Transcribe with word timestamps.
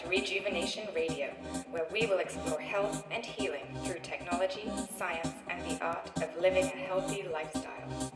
to 0.00 0.08
Rejuvenation 0.08 0.88
Radio, 0.94 1.26
where 1.70 1.86
we 1.92 2.06
will 2.06 2.20
explore 2.20 2.58
health 2.58 3.06
and 3.10 3.24
healing 3.24 3.66
through 3.84 3.98
technology, 4.02 4.70
science, 4.96 5.28
and 5.50 5.62
the 5.70 5.84
art 5.84 6.10
of 6.16 6.40
living 6.40 6.64
a 6.64 6.68
healthy 6.68 7.26
lifestyle. 7.30 8.12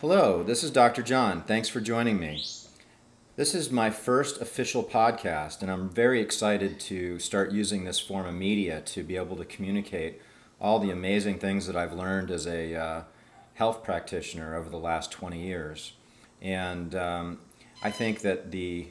Hello, 0.00 0.44
this 0.44 0.62
is 0.62 0.70
Dr. 0.70 1.02
John. 1.02 1.42
Thanks 1.42 1.68
for 1.68 1.80
joining 1.80 2.20
me. 2.20 2.44
This 3.34 3.56
is 3.56 3.72
my 3.72 3.90
first 3.90 4.40
official 4.40 4.84
podcast, 4.84 5.60
and 5.60 5.70
I'm 5.70 5.88
very 5.88 6.20
excited 6.20 6.78
to 6.80 7.18
start 7.18 7.50
using 7.50 7.82
this 7.82 7.98
form 7.98 8.26
of 8.26 8.34
media 8.34 8.82
to 8.82 9.02
be 9.02 9.16
able 9.16 9.36
to 9.36 9.44
communicate 9.44 10.22
all 10.60 10.78
the 10.78 10.92
amazing 10.92 11.38
things 11.40 11.66
that 11.66 11.74
I've 11.74 11.92
learned 11.92 12.30
as 12.30 12.46
a 12.46 12.74
uh, 12.76 13.02
health 13.54 13.82
practitioner 13.82 14.54
over 14.54 14.70
the 14.70 14.78
last 14.78 15.10
20 15.10 15.40
years. 15.42 15.94
And 16.40 16.94
um, 16.94 17.38
I 17.82 17.90
think 17.90 18.22
that 18.22 18.50
the 18.50 18.88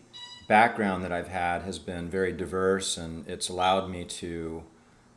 background 0.48 1.04
that 1.04 1.12
I've 1.12 1.28
had 1.28 1.64
has 1.64 1.78
been 1.78 2.10
very 2.10 2.32
diverse 2.32 2.98
and 2.98 3.28
it's 3.28 3.50
allowed 3.50 3.90
me 3.90 4.06
to 4.06 4.64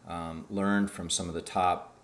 um, 0.09 0.45
learn 0.51 0.89
from 0.89 1.09
some 1.09 1.29
of 1.29 1.35
the 1.35 1.41
top 1.41 1.95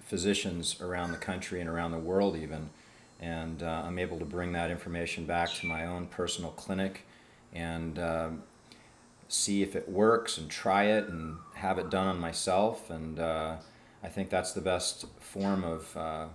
physicians 0.00 0.80
around 0.80 1.10
the 1.10 1.18
country 1.18 1.60
and 1.60 1.68
around 1.68 1.90
the 1.90 1.98
world, 1.98 2.36
even. 2.36 2.70
And 3.18 3.62
uh, 3.62 3.82
I'm 3.84 3.98
able 3.98 4.18
to 4.18 4.24
bring 4.24 4.52
that 4.52 4.70
information 4.70 5.26
back 5.26 5.52
to 5.54 5.66
my 5.66 5.84
own 5.84 6.06
personal 6.06 6.52
clinic 6.52 7.06
and 7.52 7.98
uh, 7.98 8.28
see 9.28 9.62
if 9.62 9.74
it 9.74 9.88
works 9.88 10.38
and 10.38 10.48
try 10.48 10.84
it 10.84 11.08
and 11.08 11.38
have 11.54 11.78
it 11.78 11.90
done 11.90 12.06
on 12.06 12.20
myself. 12.20 12.88
And 12.88 13.18
uh, 13.18 13.56
I 14.02 14.08
think 14.08 14.30
that's 14.30 14.52
the 14.52 14.60
best 14.60 15.06
form 15.18 15.64
of 15.64 15.96
uh, 15.96 16.26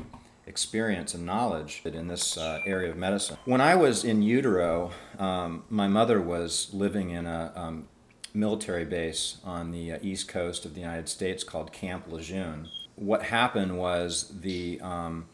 experience 0.47 1.13
and 1.13 1.25
knowledge 1.25 1.81
in 1.85 2.07
this 2.07 2.37
uh, 2.37 2.61
area 2.65 2.91
of 2.91 2.97
medicine. 2.97 3.37
When 3.45 3.61
I 3.61 3.75
was 3.75 4.03
in 4.03 4.21
utero, 4.21 4.91
um, 5.17 5.63
my 5.69 5.87
mother 5.87 6.21
was 6.21 6.73
living 6.73 7.09
in 7.09 7.25
a 7.25 7.51
um, 7.55 7.87
military 8.33 8.85
base 8.85 9.37
on 9.43 9.71
the 9.71 9.93
uh, 9.93 9.99
east 10.01 10.27
coast 10.27 10.65
of 10.65 10.73
the 10.75 10.81
United 10.81 11.09
States 11.09 11.43
called 11.43 11.71
Camp 11.71 12.05
Lejeune. 12.07 12.69
What 12.95 13.23
happened 13.23 13.77
was 13.77 14.39
the 14.41 14.79
um, 14.81 15.25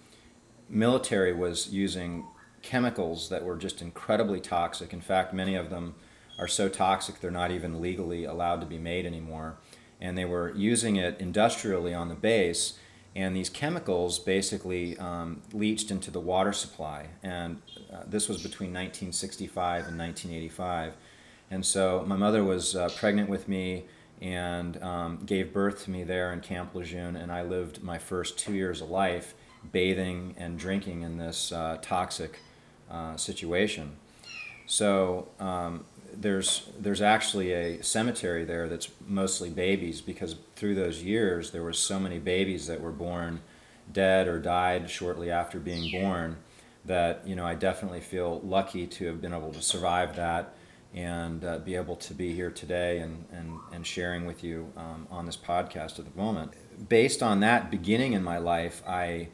military 0.70 1.34
was 1.34 1.72
using 1.73 2.26
chemicals 2.62 3.30
that 3.30 3.44
were 3.44 3.58
just 3.58 3.82
incredibly 3.82 4.39
toxic. 4.39 4.94
In 4.94 5.02
fact, 5.02 5.34
many 5.34 5.56
of 5.56 5.70
them 5.70 5.95
are 6.39 6.48
so 6.48 6.70
toxic 6.70 7.20
they're 7.20 7.32
not 7.32 7.52
even 7.52 7.82
legally 7.82 8.23
allowed 8.23 8.62
to 8.62 8.67
be 8.67 8.78
made 8.78 9.06
anymore. 9.06 9.58
And 10.00 10.17
they 10.17 10.26
were 10.26 10.54
using 10.56 10.95
it 10.95 11.20
industrially 11.20 11.94
on 11.94 12.09
the 12.09 12.16
base 12.16 12.80
and 13.16 13.36
these 13.36 13.50
chemicals 13.50 14.20
basically 14.20 14.98
um, 14.98 15.42
leached 15.52 15.92
into 15.92 16.12
the 16.12 16.20
water 16.20 16.54
supply. 16.54 17.08
And 17.23 17.62
uh, 17.92 18.04
this 18.08 18.30
was 18.30 18.38
between 18.38 18.70
1965 18.70 19.88
and 19.88 19.98
1985. 19.98 20.94
And 21.50 21.66
so 21.66 22.06
my 22.08 22.16
mother 22.16 22.44
was 22.44 22.76
uh, 22.76 22.89
pregnant 22.95 23.30
with 23.30 23.50
me 23.50 23.84
and 24.22 24.82
um, 24.82 25.20
gave 25.26 25.52
birth 25.52 25.84
to 25.86 25.92
me 25.92 26.04
there 26.04 26.32
in 26.32 26.39
Camp 26.39 26.76
Lejeune, 26.76 27.16
and 27.16 27.32
I 27.32 27.42
lived 27.42 27.82
my 27.82 27.98
first 27.98 28.38
two 28.38 28.54
years 28.54 28.80
of 28.80 28.89
life 28.89 29.34
bathing 29.72 30.36
and 30.38 30.58
drinking 30.58 31.02
in 31.02 31.17
this 31.17 31.52
uh, 31.52 31.78
toxic 31.82 32.39
uh, 32.89 33.17
situation. 33.17 33.98
So 34.66 35.28
um, 35.39 35.86
there's 36.14 36.70
there's 36.80 37.02
actually 37.02 37.52
a 37.52 37.84
cemetery 37.84 38.44
there 38.44 38.67
that's 38.67 38.90
mostly 39.08 39.50
babies 39.50 40.02
because 40.02 40.36
through 40.56 40.76
those 40.76 41.04
years 41.04 41.52
there 41.52 41.64
were 41.64 41.73
so 41.73 42.00
many 42.00 42.20
babies 42.20 42.67
that 42.67 42.81
were 42.81 42.92
born 42.92 43.42
dead 43.92 44.28
or 44.28 44.39
died 44.39 44.89
shortly 44.89 45.32
after 45.32 45.59
being 45.59 45.92
born 45.92 46.38
that 46.86 47.26
you 47.26 47.36
know 47.36 47.45
I 47.45 47.56
definitely 47.56 48.02
feel 48.02 48.42
lucky 48.44 48.88
to 48.88 49.06
have 49.08 49.22
been 49.22 49.34
able 49.34 49.54
to 49.54 49.62
survive 49.62 50.16
that 50.16 50.54
and 50.94 51.45
uh, 51.45 51.58
be 51.59 51.76
able 51.76 51.95
to 51.95 52.14
be 52.14 52.33
here 52.33 52.52
today 52.52 52.99
and, 52.99 53.26
and, 53.32 53.60
and 53.72 53.88
sharing 53.88 54.26
with 54.26 54.43
you 54.43 54.72
um, 54.76 55.08
on 55.10 55.26
this 55.26 55.38
podcast 55.38 55.99
at 55.99 56.14
the 56.14 56.22
moment. 56.22 56.52
Based 56.89 57.23
on 57.23 57.39
that 57.39 57.72
beginning 57.72 58.11
in 58.11 58.23
my 58.23 58.38
life, 58.38 58.83
I 58.86 59.30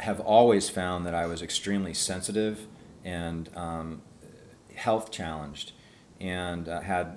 have 0.00 0.20
always 0.20 0.68
found 0.68 1.06
that 1.06 1.14
I 1.14 1.24
was 1.24 1.40
extremely 1.40 1.94
sensitive 1.94 2.66
and 3.02 3.48
um, 3.56 4.02
health 4.74 5.10
challenged 5.10 5.72
and 6.20 6.68
uh, 6.68 6.80
had 6.80 7.16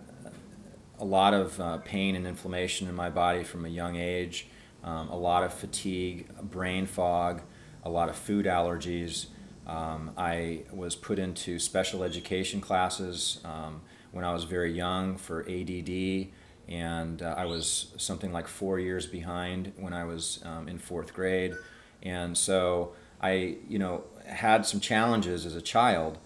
a 1.00 1.06
lot 1.06 1.34
of 1.34 1.60
uh, 1.60 1.78
pain 1.80 2.16
and 2.16 2.26
inflammation 2.26 2.88
in 2.88 2.96
my 2.96 3.10
body 3.10 3.44
from 3.44 3.66
a 3.66 3.70
young 3.70 3.96
age, 3.96 4.48
um, 4.84 5.10
a 5.10 5.18
lot 5.18 5.44
of 5.44 5.54
fatigue, 5.54 6.28
brain 6.42 6.86
fog, 6.86 7.42
a 7.84 7.90
lot 7.90 8.10
of 8.10 8.16
food 8.16 8.46
allergies. 8.46 9.28
Um, 9.68 10.12
I 10.18 10.64
was 10.72 10.96
put 10.96 11.20
into 11.20 11.60
special 11.60 12.04
education 12.04 12.62
classes 12.62 13.40
um, 13.46 13.82
when 14.12 14.24
I 14.24 14.34
was 14.34 14.44
very 14.44 14.74
young 14.74 15.18
for 15.18 15.42
ADD, 15.50 16.28
and 16.68 17.22
uh, 17.22 17.36
I 17.38 17.46
was 17.46 17.94
something 17.98 18.32
like 18.32 18.48
four 18.48 18.80
years 18.80 19.06
behind 19.06 19.74
when 19.78 19.94
I 19.94 20.06
was 20.06 20.42
um, 20.46 20.68
in 20.68 20.78
fourth 20.78 21.14
grade. 21.14 21.54
And 22.02 22.38
so 22.38 22.94
I, 23.22 23.58
you 23.68 23.80
know, 23.80 24.04
had 24.26 24.66
some 24.66 24.80
challenges 24.80 25.46
as 25.46 25.56
a 25.56 25.62
child. 25.62 26.18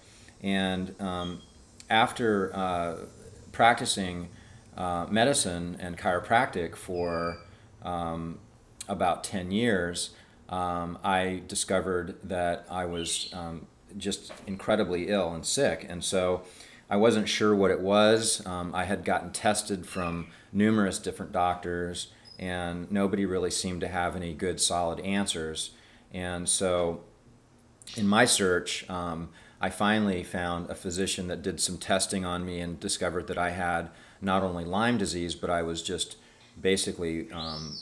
And 0.41 0.99
um, 1.01 1.41
after 1.89 2.55
uh, 2.55 2.95
practicing 3.51 4.29
uh, 4.75 5.07
medicine 5.09 5.77
and 5.79 5.97
chiropractic 5.97 6.75
for 6.75 7.39
um, 7.81 8.39
about 8.87 9.23
10 9.23 9.51
years, 9.51 10.11
um, 10.49 10.97
I 11.03 11.41
discovered 11.47 12.15
that 12.23 12.65
I 12.69 12.85
was 12.85 13.31
um, 13.33 13.67
just 13.97 14.31
incredibly 14.45 15.09
ill 15.09 15.33
and 15.33 15.45
sick. 15.45 15.85
And 15.87 16.03
so 16.03 16.43
I 16.89 16.95
wasn't 16.95 17.27
sure 17.27 17.55
what 17.55 17.71
it 17.71 17.81
was. 17.81 18.45
Um, 18.45 18.73
I 18.73 18.85
had 18.85 19.03
gotten 19.03 19.31
tested 19.31 19.85
from 19.85 20.27
numerous 20.53 20.99
different 20.99 21.31
doctors, 21.31 22.07
and 22.39 22.89
nobody 22.91 23.25
really 23.25 23.51
seemed 23.51 23.81
to 23.81 23.87
have 23.87 24.15
any 24.15 24.33
good, 24.33 24.61
solid 24.61 24.99
answers. 25.01 25.71
And 26.13 26.47
so 26.47 27.01
in 27.95 28.07
my 28.07 28.25
search, 28.25 28.89
um, 28.89 29.29
I 29.59 29.69
finally 29.69 30.23
found 30.23 30.69
a 30.69 30.75
physician 30.75 31.27
that 31.27 31.41
did 31.41 31.59
some 31.59 31.77
testing 31.77 32.25
on 32.25 32.45
me 32.45 32.59
and 32.59 32.79
discovered 32.79 33.27
that 33.27 33.37
I 33.37 33.51
had 33.51 33.89
not 34.21 34.43
only 34.43 34.65
Lyme 34.65 34.97
disease, 34.97 35.35
but 35.35 35.49
I 35.49 35.63
was 35.63 35.81
just 35.81 36.17
basically 36.59 37.31
um, 37.31 37.77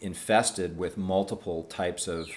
infested 0.00 0.76
with 0.78 0.96
multiple 0.96 1.64
types 1.64 2.06
of 2.06 2.28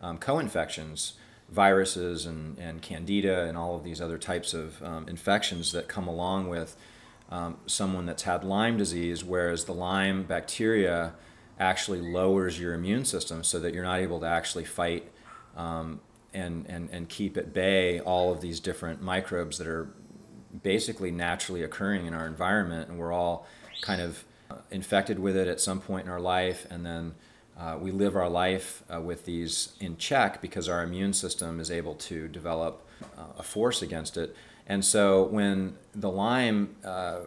um, 0.00 0.18
co 0.18 0.38
infections, 0.38 1.14
viruses 1.50 2.26
and, 2.26 2.58
and 2.58 2.80
candida, 2.80 3.42
and 3.42 3.58
all 3.58 3.74
of 3.74 3.84
these 3.84 4.00
other 4.00 4.18
types 4.18 4.54
of 4.54 4.82
um, 4.82 5.08
infections 5.08 5.72
that 5.72 5.88
come 5.88 6.06
along 6.06 6.48
with 6.48 6.76
um, 7.30 7.58
someone 7.66 8.06
that's 8.06 8.22
had 8.22 8.44
Lyme 8.44 8.76
disease, 8.76 9.24
whereas 9.24 9.64
the 9.64 9.74
Lyme 9.74 10.22
bacteria 10.22 11.14
actually 11.58 12.00
lowers 12.00 12.58
your 12.58 12.72
immune 12.72 13.04
system 13.04 13.44
so 13.44 13.58
that 13.58 13.74
you're 13.74 13.84
not 13.84 14.00
able 14.00 14.20
to 14.20 14.26
actually 14.26 14.64
fight 14.64 15.10
um, 15.56 16.00
and, 16.32 16.66
and, 16.68 16.88
and 16.90 17.08
keep 17.08 17.36
at 17.36 17.52
bay 17.52 18.00
all 18.00 18.32
of 18.32 18.40
these 18.40 18.60
different 18.60 19.02
microbes 19.02 19.58
that 19.58 19.66
are 19.66 19.92
basically 20.62 21.10
naturally 21.10 21.62
occurring 21.62 22.06
in 22.06 22.14
our 22.14 22.26
environment. 22.26 22.88
And 22.88 22.98
we're 22.98 23.12
all 23.12 23.46
kind 23.82 24.00
of 24.00 24.24
uh, 24.50 24.56
infected 24.70 25.18
with 25.18 25.36
it 25.36 25.48
at 25.48 25.60
some 25.60 25.80
point 25.80 26.06
in 26.06 26.10
our 26.10 26.20
life. 26.20 26.66
And 26.70 26.84
then 26.84 27.14
uh, 27.58 27.76
we 27.80 27.90
live 27.90 28.16
our 28.16 28.28
life 28.28 28.82
uh, 28.92 29.00
with 29.00 29.24
these 29.24 29.74
in 29.80 29.96
check 29.96 30.40
because 30.40 30.68
our 30.68 30.82
immune 30.82 31.12
system 31.12 31.60
is 31.60 31.70
able 31.70 31.94
to 31.94 32.28
develop 32.28 32.86
uh, 33.18 33.24
a 33.38 33.42
force 33.42 33.82
against 33.82 34.16
it. 34.16 34.34
And 34.66 34.84
so 34.84 35.24
when 35.24 35.76
the 35.94 36.10
Lyme 36.10 36.76
uh, 36.84 37.20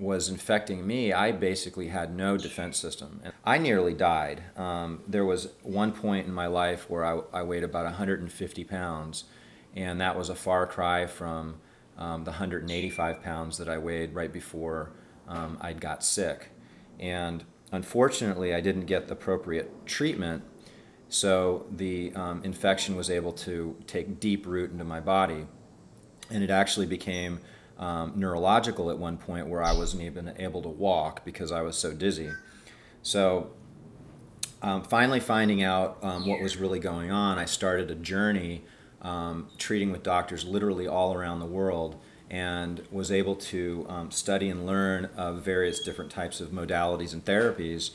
was 0.00 0.30
infecting 0.30 0.86
me, 0.86 1.12
I 1.12 1.30
basically 1.30 1.88
had 1.88 2.16
no 2.16 2.38
defense 2.38 2.78
system. 2.78 3.20
And 3.22 3.34
I 3.44 3.58
nearly 3.58 3.92
died. 3.92 4.42
Um, 4.56 5.02
there 5.06 5.26
was 5.26 5.50
one 5.62 5.92
point 5.92 6.26
in 6.26 6.32
my 6.32 6.46
life 6.46 6.88
where 6.88 7.04
I, 7.04 7.20
I, 7.32 7.42
weighed 7.42 7.62
about 7.62 7.84
150 7.84 8.64
pounds, 8.64 9.24
and 9.76 10.00
that 10.00 10.16
was 10.16 10.30
a 10.30 10.34
far 10.34 10.66
cry 10.66 11.06
from 11.06 11.60
um, 11.98 12.24
the 12.24 12.30
185 12.30 13.22
pounds 13.22 13.58
that 13.58 13.68
I 13.68 13.76
weighed 13.76 14.14
right 14.14 14.32
before 14.32 14.92
um, 15.28 15.58
I 15.60 15.74
got 15.74 16.02
sick. 16.02 16.48
And 16.98 17.44
unfortunately, 17.70 18.54
I 18.54 18.62
didn't 18.62 18.86
get 18.86 19.08
the 19.08 19.12
appropriate 19.12 19.86
treatment, 19.86 20.42
so 21.10 21.66
the 21.70 22.12
um, 22.14 22.42
infection 22.42 22.96
was 22.96 23.10
able 23.10 23.32
to 23.32 23.76
take 23.86 24.18
deep 24.18 24.46
root 24.46 24.70
into 24.70 24.84
my 24.84 25.00
body, 25.00 25.46
and 26.30 26.42
it 26.42 26.50
actually 26.50 26.86
became 26.86 27.40
um, 27.80 28.12
neurological 28.14 28.90
at 28.90 28.98
one 28.98 29.16
point 29.16 29.48
where 29.48 29.62
I 29.62 29.72
wasn't 29.72 30.02
even 30.02 30.34
able 30.38 30.62
to 30.62 30.68
walk 30.68 31.24
because 31.24 31.50
I 31.50 31.62
was 31.62 31.76
so 31.76 31.92
dizzy. 31.92 32.30
So, 33.02 33.50
um, 34.62 34.82
finally 34.82 35.20
finding 35.20 35.62
out 35.62 35.98
um, 36.02 36.26
what 36.26 36.42
was 36.42 36.58
really 36.58 36.78
going 36.78 37.10
on, 37.10 37.38
I 37.38 37.46
started 37.46 37.90
a 37.90 37.94
journey 37.94 38.62
um, 39.00 39.48
treating 39.56 39.90
with 39.90 40.02
doctors 40.02 40.44
literally 40.44 40.86
all 40.86 41.14
around 41.14 41.40
the 41.40 41.46
world 41.46 41.98
and 42.28 42.82
was 42.92 43.10
able 43.10 43.34
to 43.34 43.86
um, 43.88 44.10
study 44.10 44.50
and 44.50 44.66
learn 44.66 45.06
of 45.16 45.42
various 45.42 45.82
different 45.82 46.10
types 46.10 46.40
of 46.40 46.50
modalities 46.50 47.14
and 47.14 47.24
therapies 47.24 47.92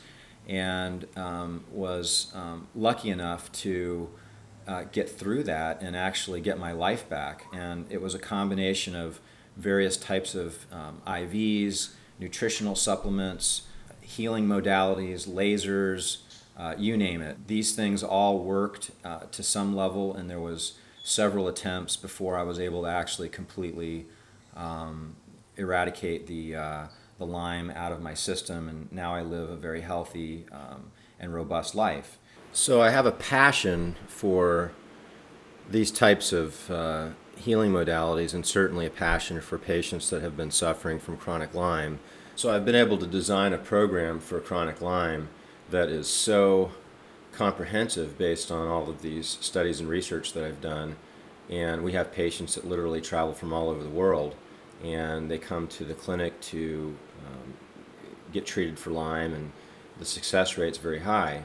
and 0.48 1.06
um, 1.16 1.64
was 1.70 2.34
lucky 2.74 3.10
enough 3.10 3.50
to 3.52 4.10
uh, 4.66 4.84
get 4.90 5.08
through 5.08 5.44
that 5.44 5.80
and 5.80 5.96
actually 5.96 6.40
get 6.40 6.58
my 6.58 6.72
life 6.72 7.08
back. 7.08 7.46
And 7.52 7.86
it 7.88 8.02
was 8.02 8.14
a 8.14 8.18
combination 8.18 8.96
of 8.96 9.20
various 9.56 9.96
types 9.96 10.34
of 10.34 10.66
um, 10.72 11.00
IVs, 11.06 11.90
nutritional 12.18 12.74
supplements, 12.74 13.62
healing 14.00 14.46
modalities, 14.46 15.28
lasers, 15.28 16.18
uh, 16.56 16.74
you 16.78 16.96
name 16.96 17.20
it. 17.20 17.48
These 17.48 17.74
things 17.74 18.02
all 18.02 18.38
worked 18.38 18.90
uh, 19.04 19.20
to 19.32 19.42
some 19.42 19.76
level, 19.76 20.14
and 20.14 20.30
there 20.30 20.40
was 20.40 20.78
several 21.04 21.48
attempts 21.48 21.96
before 21.96 22.36
I 22.36 22.42
was 22.42 22.58
able 22.58 22.82
to 22.82 22.88
actually 22.88 23.28
completely 23.28 24.06
um, 24.56 25.16
eradicate 25.56 26.26
the 26.26 26.56
uh, 26.56 26.86
the 27.18 27.26
Lyme 27.26 27.70
out 27.70 27.92
of 27.92 28.02
my 28.02 28.14
system, 28.14 28.68
and 28.68 28.92
now 28.92 29.14
I 29.14 29.22
live 29.22 29.48
a 29.48 29.56
very 29.56 29.80
healthy 29.80 30.44
um, 30.52 30.90
and 31.18 31.34
robust 31.34 31.74
life. 31.74 32.18
So 32.52 32.82
I 32.82 32.90
have 32.90 33.06
a 33.06 33.12
passion 33.12 33.96
for 34.06 34.72
these 35.70 35.90
types 35.90 36.32
of 36.32 36.70
uh, 36.70 37.08
healing 37.36 37.72
modalities, 37.72 38.34
and 38.34 38.44
certainly 38.44 38.86
a 38.86 38.90
passion 38.90 39.40
for 39.40 39.58
patients 39.58 40.10
that 40.10 40.22
have 40.22 40.36
been 40.36 40.50
suffering 40.50 40.98
from 40.98 41.16
chronic 41.16 41.54
Lyme. 41.54 41.98
So 42.34 42.54
I've 42.54 42.64
been 42.64 42.74
able 42.74 42.98
to 42.98 43.06
design 43.06 43.52
a 43.52 43.58
program 43.58 44.20
for 44.20 44.40
chronic 44.40 44.80
Lyme 44.80 45.28
that 45.70 45.88
is 45.88 46.08
so 46.08 46.72
comprehensive 47.32 48.18
based 48.18 48.50
on 48.50 48.68
all 48.68 48.88
of 48.88 49.02
these 49.02 49.38
studies 49.40 49.80
and 49.80 49.88
research 49.88 50.32
that 50.32 50.44
I've 50.44 50.60
done. 50.60 50.96
And 51.48 51.82
we 51.84 51.92
have 51.92 52.12
patients 52.12 52.54
that 52.54 52.66
literally 52.66 53.00
travel 53.00 53.32
from 53.32 53.52
all 53.52 53.68
over 53.68 53.82
the 53.82 53.90
world 53.90 54.34
and 54.82 55.30
they 55.30 55.38
come 55.38 55.66
to 55.68 55.84
the 55.84 55.94
clinic 55.94 56.40
to 56.40 56.96
um, 57.26 57.54
get 58.32 58.46
treated 58.46 58.78
for 58.78 58.90
Lyme, 58.90 59.32
and 59.32 59.52
the 59.98 60.04
success 60.04 60.58
rate 60.58 60.72
is 60.72 60.78
very 60.78 61.00
high. 61.00 61.42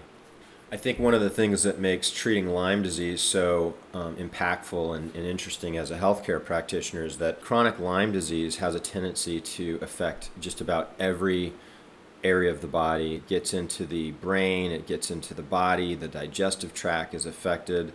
I 0.73 0.77
think 0.77 0.99
one 0.99 1.13
of 1.13 1.19
the 1.19 1.29
things 1.29 1.63
that 1.63 1.79
makes 1.79 2.09
treating 2.09 2.47
Lyme 2.47 2.81
disease 2.81 3.19
so 3.19 3.73
um, 3.93 4.15
impactful 4.15 4.95
and, 4.95 5.13
and, 5.13 5.25
interesting 5.25 5.75
as 5.75 5.91
a 5.91 5.97
healthcare 5.97 6.43
practitioner 6.43 7.03
is 7.03 7.17
that 7.17 7.41
chronic 7.41 7.77
Lyme 7.77 8.13
disease 8.13 8.57
has 8.57 8.73
a 8.73 8.79
tendency 8.79 9.41
to 9.41 9.77
affect 9.81 10.29
just 10.39 10.61
about 10.61 10.93
every 10.97 11.51
area 12.23 12.49
of 12.49 12.61
the 12.61 12.67
body. 12.67 13.15
It 13.15 13.27
gets 13.27 13.53
into 13.53 13.85
the 13.85 14.11
brain, 14.11 14.71
it 14.71 14.87
gets 14.87 15.11
into 15.11 15.33
the 15.33 15.41
body, 15.41 15.93
the 15.93 16.07
digestive 16.07 16.73
tract 16.73 17.13
is 17.13 17.25
affected, 17.25 17.91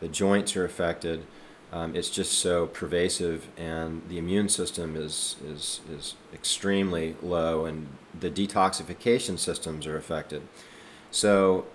the 0.00 0.08
joints 0.08 0.56
are 0.56 0.64
affected. 0.64 1.26
Um, 1.72 1.94
it's 1.94 2.08
just 2.08 2.32
so 2.38 2.68
pervasive, 2.68 3.48
and 3.58 4.00
the 4.08 4.16
immune 4.16 4.48
system 4.48 4.96
is, 4.96 5.36
is, 5.44 5.80
is 5.90 6.14
extremely 6.32 7.16
low, 7.20 7.66
and 7.66 7.88
the 8.18 8.30
detoxification 8.30 9.38
systems 9.38 9.86
are 9.86 9.96
affected. 9.96 10.42
So, 11.10 11.66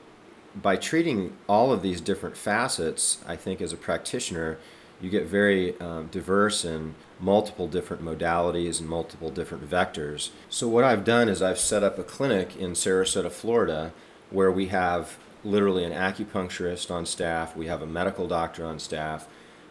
by 0.56 0.76
treating 0.76 1.36
all 1.48 1.72
of 1.72 1.82
these 1.82 2.02
different 2.02 2.38
facets, 2.38 3.20
I 3.28 3.36
think 3.36 3.62
as 3.62 3.74
a 3.74 3.78
practitioner, 3.78 4.58
you 5.02 5.10
get 5.10 5.26
very 5.26 5.80
um, 5.80 6.08
diverse 6.08 6.66
in 6.66 6.96
multiple 7.20 7.68
different 7.68 8.04
modalities 8.04 8.80
and 8.80 8.90
multiple 8.90 9.30
different 9.30 9.70
vectors. 9.70 10.32
So, 10.50 10.68
what 10.68 10.84
I've 10.84 11.06
done 11.06 11.30
is 11.30 11.42
I've 11.42 11.60
set 11.60 11.84
up 11.84 11.98
a 11.98 12.04
clinic 12.04 12.58
in 12.58 12.74
Sarasota, 12.74 13.32
Florida, 13.32 13.94
where 14.30 14.52
we 14.52 14.68
have 14.68 15.18
literally 15.44 15.86
an 15.86 15.94
acupuncturist 15.94 16.92
on 16.92 17.06
staff, 17.06 17.56
we 17.56 17.68
have 17.68 17.82
a 17.82 17.88
medical 17.88 18.28
doctor 18.28 18.66
on 18.66 18.78
staff 18.78 19.28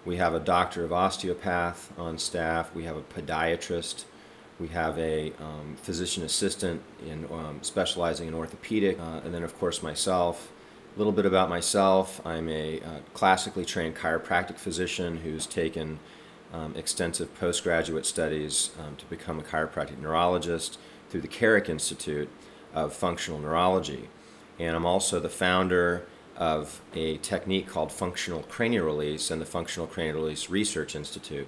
we 0.08 0.16
have 0.16 0.32
a 0.32 0.40
doctor 0.40 0.84
of 0.84 0.92
osteopath 0.92 1.92
on 1.98 2.16
staff. 2.16 2.74
We 2.74 2.84
have 2.84 2.96
a 2.96 3.02
podiatrist. 3.02 4.04
We 4.58 4.68
have 4.68 4.98
a 4.98 5.34
um, 5.38 5.76
physician 5.76 6.24
assistant 6.24 6.82
in 7.06 7.26
um, 7.26 7.58
specializing 7.60 8.26
in 8.26 8.32
orthopedic, 8.32 8.98
uh, 8.98 9.20
and 9.22 9.34
then 9.34 9.42
of 9.42 9.58
course 9.58 9.82
myself. 9.82 10.50
A 10.98 11.06
little 11.06 11.12
bit 11.12 11.26
about 11.26 11.48
myself: 11.48 12.20
I'm 12.26 12.48
a 12.48 12.80
uh, 12.80 12.98
classically 13.14 13.64
trained 13.64 13.94
chiropractic 13.94 14.56
physician 14.56 15.18
who's 15.18 15.46
taken 15.46 16.00
um, 16.52 16.74
extensive 16.74 17.32
postgraduate 17.38 18.04
studies 18.04 18.72
um, 18.80 18.96
to 18.96 19.04
become 19.06 19.38
a 19.38 19.44
chiropractic 19.44 20.00
neurologist 20.00 20.76
through 21.08 21.20
the 21.20 21.28
Carrick 21.28 21.68
Institute 21.68 22.28
of 22.74 22.92
Functional 22.92 23.38
Neurology, 23.38 24.08
and 24.58 24.74
I'm 24.74 24.84
also 24.84 25.20
the 25.20 25.28
founder 25.28 26.04
of 26.36 26.80
a 26.94 27.18
technique 27.18 27.68
called 27.68 27.92
functional 27.92 28.42
cranial 28.42 28.84
release 28.84 29.30
and 29.30 29.40
the 29.40 29.46
Functional 29.46 29.86
Cranial 29.86 30.16
Release 30.16 30.50
Research 30.50 30.96
Institute. 30.96 31.46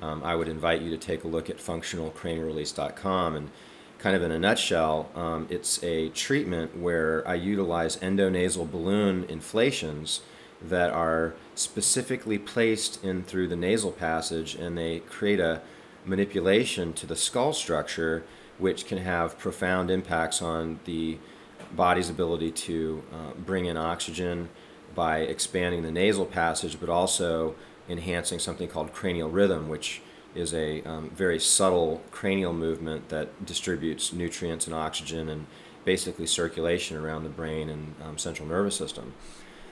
Um, 0.00 0.24
I 0.24 0.34
would 0.34 0.48
invite 0.48 0.80
you 0.80 0.88
to 0.88 0.96
take 0.96 1.24
a 1.24 1.28
look 1.28 1.50
at 1.50 1.58
functionalcranialrelease.com 1.58 3.36
and 3.36 3.50
kind 3.98 4.14
of 4.14 4.22
in 4.22 4.30
a 4.30 4.38
nutshell, 4.38 5.10
um, 5.14 5.46
it's 5.50 5.82
a 5.82 6.08
treatment 6.10 6.76
where 6.76 7.26
I 7.26 7.34
utilize 7.34 7.96
endonasal 7.96 8.70
balloon 8.70 9.24
inflations 9.24 10.20
that 10.62 10.90
are 10.90 11.34
specifically 11.54 12.38
placed 12.38 13.02
in 13.04 13.22
through 13.22 13.48
the 13.48 13.56
nasal 13.56 13.92
passage 13.92 14.54
and 14.54 14.76
they 14.76 15.00
create 15.00 15.40
a 15.40 15.60
manipulation 16.04 16.92
to 16.94 17.06
the 17.06 17.16
skull 17.16 17.52
structure 17.52 18.24
which 18.58 18.86
can 18.86 18.98
have 18.98 19.38
profound 19.38 19.90
impacts 19.90 20.42
on 20.42 20.80
the 20.84 21.18
body's 21.72 22.10
ability 22.10 22.50
to 22.50 23.02
uh, 23.12 23.32
bring 23.44 23.66
in 23.66 23.76
oxygen 23.76 24.48
by 24.94 25.18
expanding 25.18 25.82
the 25.82 25.92
nasal 25.92 26.26
passage, 26.26 26.80
but 26.80 26.88
also 26.88 27.54
enhancing 27.88 28.38
something 28.38 28.68
called 28.68 28.92
cranial 28.92 29.30
rhythm, 29.30 29.68
which 29.68 30.02
is 30.38 30.54
a 30.54 30.82
um, 30.82 31.10
very 31.10 31.38
subtle 31.38 32.00
cranial 32.10 32.52
movement 32.52 33.08
that 33.08 33.44
distributes 33.44 34.12
nutrients 34.12 34.66
and 34.66 34.74
oxygen 34.74 35.28
and 35.28 35.46
basically 35.84 36.26
circulation 36.26 36.96
around 36.96 37.24
the 37.24 37.30
brain 37.30 37.68
and 37.68 37.94
um, 38.04 38.18
central 38.18 38.46
nervous 38.46 38.76
system. 38.76 39.12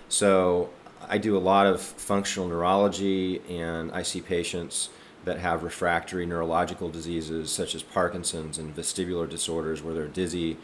So 0.08 0.70
I 1.08 1.18
do 1.18 1.36
a 1.36 1.38
lot 1.38 1.66
of 1.66 1.80
functional 1.80 2.48
neurology, 2.48 3.42
and 3.48 3.92
I 3.92 4.02
see 4.02 4.20
patients 4.20 4.88
that 5.24 5.38
have 5.38 5.62
refractory 5.62 6.24
neurological 6.24 6.88
diseases 6.88 7.50
such 7.50 7.74
as 7.74 7.82
Parkinson's 7.82 8.58
and 8.58 8.74
vestibular 8.74 9.28
disorders 9.28 9.82
where 9.82 9.92
they're 9.92 10.06
dizzy 10.06 10.56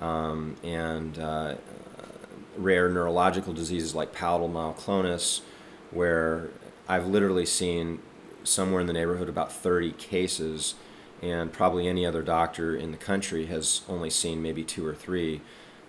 um, 0.00 0.56
and 0.62 1.18
uh, 1.18 1.54
rare 2.56 2.88
neurological 2.88 3.52
diseases 3.52 3.94
like 3.94 4.12
palatal 4.12 4.48
myoclonus, 4.48 5.40
where 5.90 6.50
I've 6.88 7.06
literally 7.06 7.46
seen 7.46 8.00
somewhere 8.44 8.80
in 8.80 8.86
the 8.86 8.92
neighborhood 8.92 9.28
about 9.28 9.52
30 9.52 9.92
cases, 9.92 10.74
and 11.22 11.52
probably 11.52 11.88
any 11.88 12.06
other 12.06 12.22
doctor 12.22 12.76
in 12.76 12.90
the 12.90 12.96
country 12.96 13.46
has 13.46 13.82
only 13.88 14.10
seen 14.10 14.42
maybe 14.42 14.62
two 14.62 14.86
or 14.86 14.94
three. 14.94 15.40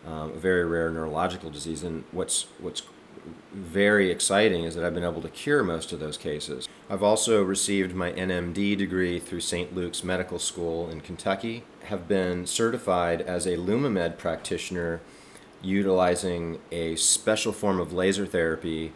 Um, 0.05 0.33
very 0.33 0.65
rare 0.65 0.89
neurological 0.91 1.49
disease, 1.49 1.83
and 1.83 2.03
what's 2.11 2.43
what's 2.59 2.83
very 3.53 4.11
exciting 4.11 4.63
is 4.63 4.75
that 4.75 4.85
I've 4.85 4.93
been 4.93 5.03
able 5.03 5.21
to 5.21 5.29
cure 5.29 5.63
most 5.63 5.91
of 5.91 5.99
those 5.99 6.17
cases. 6.17 6.67
I've 6.89 7.01
also 7.01 7.41
received 7.43 7.95
my 7.95 8.11
NMD 8.11 8.77
degree 8.77 9.19
through 9.19 9.39
St. 9.39 9.75
Luke's 9.75 10.03
Medical 10.03 10.37
School 10.37 10.89
in 10.89 11.01
Kentucky, 11.01 11.63
have 11.85 12.07
been 12.07 12.45
certified 12.45 13.21
as 13.21 13.47
a 13.47 13.57
Lumamed 13.57 14.17
practitioner 14.17 15.01
utilizing 15.61 16.59
a 16.71 16.95
special 16.95 17.51
form 17.51 17.79
of 17.79 17.91
laser 17.91 18.25
therapy. 18.25 18.93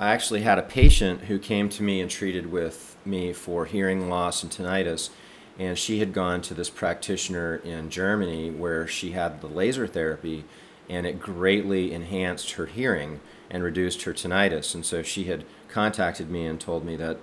I 0.00 0.14
actually 0.14 0.40
had 0.40 0.58
a 0.58 0.62
patient 0.62 1.24
who 1.24 1.38
came 1.38 1.68
to 1.68 1.82
me 1.82 2.00
and 2.00 2.10
treated 2.10 2.50
with 2.50 2.96
me 3.04 3.34
for 3.34 3.66
hearing 3.66 4.08
loss 4.08 4.42
and 4.42 4.50
tinnitus, 4.50 5.10
and 5.58 5.76
she 5.76 5.98
had 5.98 6.14
gone 6.14 6.40
to 6.40 6.54
this 6.54 6.70
practitioner 6.70 7.56
in 7.56 7.90
Germany 7.90 8.50
where 8.50 8.86
she 8.86 9.10
had 9.10 9.42
the 9.42 9.46
laser 9.46 9.86
therapy, 9.86 10.44
and 10.88 11.06
it 11.06 11.20
greatly 11.20 11.92
enhanced 11.92 12.52
her 12.52 12.64
hearing 12.64 13.20
and 13.50 13.62
reduced 13.62 14.04
her 14.04 14.14
tinnitus. 14.14 14.74
And 14.74 14.86
so 14.86 15.02
she 15.02 15.24
had 15.24 15.44
contacted 15.68 16.30
me 16.30 16.46
and 16.46 16.58
told 16.58 16.82
me 16.82 16.96
that 16.96 17.18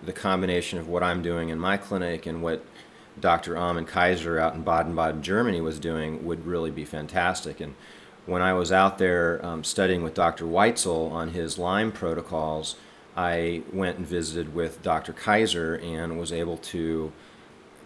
the 0.00 0.12
combination 0.12 0.78
of 0.78 0.86
what 0.86 1.02
I'm 1.02 1.22
doing 1.22 1.48
in 1.48 1.58
my 1.58 1.76
clinic 1.76 2.26
and 2.26 2.44
what 2.44 2.64
Dr. 3.18 3.58
Amen 3.58 3.86
Kaiser 3.86 4.38
out 4.38 4.54
in 4.54 4.62
Baden 4.62 4.94
Baden, 4.94 5.24
Germany 5.24 5.60
was 5.60 5.80
doing 5.80 6.24
would 6.24 6.46
really 6.46 6.70
be 6.70 6.84
fantastic. 6.84 7.60
And 7.60 7.74
when 8.26 8.42
I 8.42 8.52
was 8.52 8.70
out 8.70 8.98
there 8.98 9.44
um, 9.44 9.64
studying 9.64 10.02
with 10.02 10.14
Dr. 10.14 10.44
Weitzel 10.44 11.10
on 11.10 11.30
his 11.30 11.58
Lyme 11.58 11.92
protocols, 11.92 12.76
I 13.16 13.62
went 13.72 13.98
and 13.98 14.06
visited 14.06 14.54
with 14.54 14.82
Dr. 14.82 15.12
Kaiser 15.12 15.74
and 15.74 16.18
was 16.18 16.32
able 16.32 16.56
to 16.58 17.12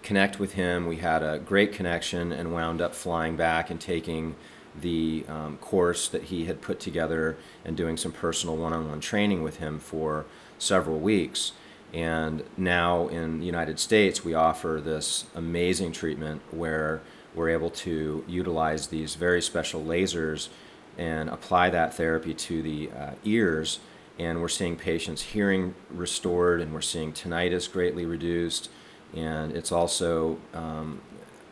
connect 0.02 0.38
with 0.38 0.52
him. 0.52 0.86
We 0.86 0.96
had 0.96 1.22
a 1.22 1.38
great 1.38 1.72
connection 1.72 2.30
and 2.30 2.52
wound 2.52 2.80
up 2.80 2.94
flying 2.94 3.36
back 3.36 3.70
and 3.70 3.80
taking 3.80 4.36
the 4.78 5.24
um, 5.28 5.56
course 5.58 6.08
that 6.08 6.24
he 6.24 6.44
had 6.44 6.60
put 6.60 6.80
together 6.80 7.36
and 7.64 7.76
doing 7.76 7.96
some 7.96 8.12
personal 8.12 8.56
one 8.56 8.72
on 8.72 8.88
one 8.88 9.00
training 9.00 9.42
with 9.42 9.56
him 9.56 9.78
for 9.78 10.26
several 10.58 10.98
weeks. 10.98 11.52
And 11.92 12.42
now 12.56 13.06
in 13.06 13.38
the 13.38 13.46
United 13.46 13.78
States, 13.78 14.24
we 14.24 14.34
offer 14.34 14.80
this 14.84 15.26
amazing 15.34 15.92
treatment 15.92 16.42
where 16.50 17.00
we're 17.34 17.50
able 17.50 17.70
to 17.70 18.24
utilize 18.28 18.88
these 18.88 19.14
very 19.14 19.42
special 19.42 19.82
lasers 19.82 20.48
and 20.96 21.28
apply 21.28 21.70
that 21.70 21.94
therapy 21.94 22.34
to 22.34 22.62
the 22.62 22.90
uh, 22.90 23.10
ears. 23.24 23.80
And 24.18 24.40
we're 24.40 24.48
seeing 24.48 24.76
patients' 24.76 25.22
hearing 25.22 25.74
restored, 25.90 26.60
and 26.60 26.72
we're 26.72 26.80
seeing 26.80 27.12
tinnitus 27.12 27.70
greatly 27.70 28.06
reduced. 28.06 28.70
And 29.14 29.52
it's 29.52 29.72
also 29.72 30.38
um, 30.52 31.00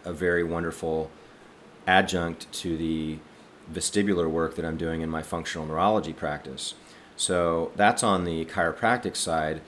a 0.05 0.13
very 0.13 0.45
wonderful 0.45 1.11
adjunct 1.87 2.51
to 2.53 2.77
the 2.77 3.19
vestibular 3.73 4.29
work 4.31 4.55
that 4.57 4.65
I'm 4.65 4.77
doing 4.77 5.01
in 5.01 5.11
my 5.11 5.23
functional 5.23 5.67
neurology 5.67 6.13
practice. 6.13 6.75
So 7.17 7.73
that's 7.77 8.03
on 8.03 8.25
the 8.25 8.45
chiropractic 8.45 9.17
side. 9.17 9.61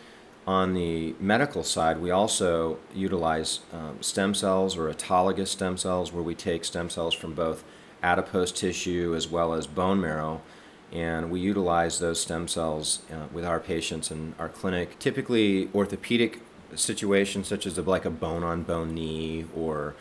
On 0.47 0.75
the 0.75 1.15
medical 1.19 1.63
side, 1.63 2.01
we 2.01 2.11
also 2.11 2.79
utilize 2.95 3.61
um, 3.73 4.03
stem 4.03 4.35
cells 4.35 4.77
or 4.77 4.93
autologous 4.93 5.49
stem 5.49 5.79
cells, 5.79 6.13
where 6.13 6.23
we 6.23 6.35
take 6.35 6.65
stem 6.67 6.91
cells 6.91 7.15
from 7.15 7.33
both 7.33 7.65
adipose 8.03 8.53
tissue 8.53 9.15
as 9.17 9.27
well 9.27 9.55
as 9.55 9.67
bone 9.67 10.01
marrow, 10.03 10.43
and 10.93 11.31
we 11.31 11.41
utilize 11.41 11.99
those 11.99 12.21
stem 12.21 12.47
cells 12.47 13.01
uh, 13.11 13.27
with 13.33 13.45
our 13.45 13.59
patients 13.59 14.11
in 14.11 14.35
our 14.39 14.51
clinic. 14.51 14.99
Typically, 14.99 15.71
orthopedic 15.75 16.41
situations 16.75 17.49
such 17.49 17.67
as 17.67 17.79
a, 17.79 17.83
like 17.83 18.05
a 18.05 18.11
bone-on-bone 18.11 18.95
knee, 18.95 19.47
or 19.57 19.95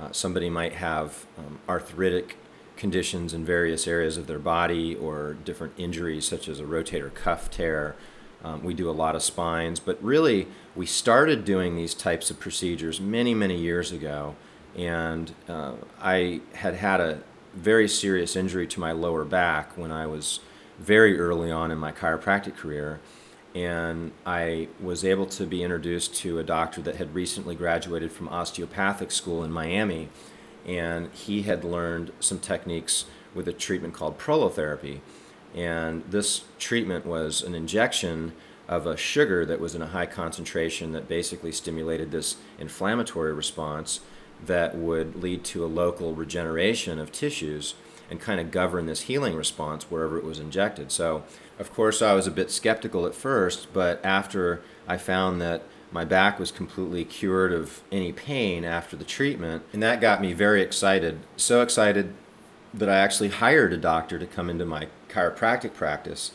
uh, 0.00 0.12
somebody 0.12 0.48
might 0.48 0.74
have 0.74 1.26
um, 1.36 1.58
arthritic 1.68 2.36
conditions 2.76 3.34
in 3.34 3.44
various 3.44 3.88
areas 3.88 4.16
of 4.16 4.28
their 4.28 4.38
body, 4.38 4.94
or 4.94 5.34
different 5.44 5.72
injuries 5.76 6.24
such 6.24 6.46
as 6.46 6.60
a 6.60 6.64
rotator 6.64 7.12
cuff 7.12 7.50
tear 7.50 7.96
um, 8.44 8.62
we 8.62 8.74
do 8.74 8.88
a 8.88 8.92
lot 8.92 9.16
of 9.16 9.22
spines, 9.22 9.80
but 9.80 10.02
really, 10.02 10.46
we 10.76 10.86
started 10.86 11.44
doing 11.44 11.76
these 11.76 11.94
types 11.94 12.30
of 12.30 12.38
procedures 12.38 13.00
many, 13.00 13.34
many 13.34 13.56
years 13.56 13.90
ago. 13.90 14.36
And 14.76 15.32
uh, 15.48 15.72
I 16.00 16.40
had 16.54 16.74
had 16.74 17.00
a 17.00 17.20
very 17.54 17.88
serious 17.88 18.36
injury 18.36 18.66
to 18.68 18.80
my 18.80 18.92
lower 18.92 19.24
back 19.24 19.76
when 19.76 19.90
I 19.90 20.06
was 20.06 20.40
very 20.78 21.18
early 21.18 21.50
on 21.50 21.72
in 21.72 21.78
my 21.78 21.90
chiropractic 21.90 22.56
career. 22.56 23.00
And 23.54 24.12
I 24.24 24.68
was 24.80 25.04
able 25.04 25.26
to 25.26 25.44
be 25.44 25.64
introduced 25.64 26.14
to 26.16 26.38
a 26.38 26.44
doctor 26.44 26.80
that 26.82 26.96
had 26.96 27.14
recently 27.14 27.56
graduated 27.56 28.12
from 28.12 28.28
osteopathic 28.28 29.10
school 29.10 29.42
in 29.42 29.50
Miami. 29.50 30.10
And 30.64 31.10
he 31.12 31.42
had 31.42 31.64
learned 31.64 32.12
some 32.20 32.38
techniques 32.38 33.06
with 33.34 33.48
a 33.48 33.52
treatment 33.52 33.94
called 33.94 34.18
prolotherapy 34.18 35.00
and 35.54 36.02
this 36.10 36.44
treatment 36.58 37.06
was 37.06 37.42
an 37.42 37.54
injection 37.54 38.32
of 38.68 38.86
a 38.86 38.96
sugar 38.96 39.46
that 39.46 39.60
was 39.60 39.74
in 39.74 39.82
a 39.82 39.88
high 39.88 40.06
concentration 40.06 40.92
that 40.92 41.08
basically 41.08 41.52
stimulated 41.52 42.10
this 42.10 42.36
inflammatory 42.58 43.32
response 43.32 44.00
that 44.44 44.76
would 44.76 45.16
lead 45.16 45.42
to 45.42 45.64
a 45.64 45.66
local 45.66 46.14
regeneration 46.14 46.98
of 46.98 47.10
tissues 47.10 47.74
and 48.10 48.20
kind 48.20 48.40
of 48.40 48.50
govern 48.50 48.86
this 48.86 49.02
healing 49.02 49.34
response 49.34 49.84
wherever 49.84 50.16
it 50.18 50.24
was 50.24 50.38
injected. 50.38 50.92
So, 50.92 51.24
of 51.58 51.72
course, 51.72 52.00
I 52.00 52.14
was 52.14 52.26
a 52.26 52.30
bit 52.30 52.50
skeptical 52.50 53.06
at 53.06 53.14
first, 53.14 53.72
but 53.72 54.04
after 54.04 54.62
I 54.86 54.96
found 54.96 55.40
that 55.40 55.62
my 55.90 56.04
back 56.04 56.38
was 56.38 56.50
completely 56.50 57.04
cured 57.04 57.52
of 57.52 57.82
any 57.90 58.12
pain 58.12 58.64
after 58.64 58.96
the 58.96 59.04
treatment, 59.04 59.62
and 59.72 59.82
that 59.82 60.00
got 60.00 60.20
me 60.20 60.32
very 60.32 60.62
excited. 60.62 61.20
So 61.36 61.62
excited 61.62 62.14
that 62.74 62.88
I 62.88 62.96
actually 62.96 63.30
hired 63.30 63.72
a 63.72 63.78
doctor 63.78 64.18
to 64.18 64.26
come 64.26 64.50
into 64.50 64.66
my 64.66 64.88
chiropractic 65.08 65.74
practice, 65.74 66.32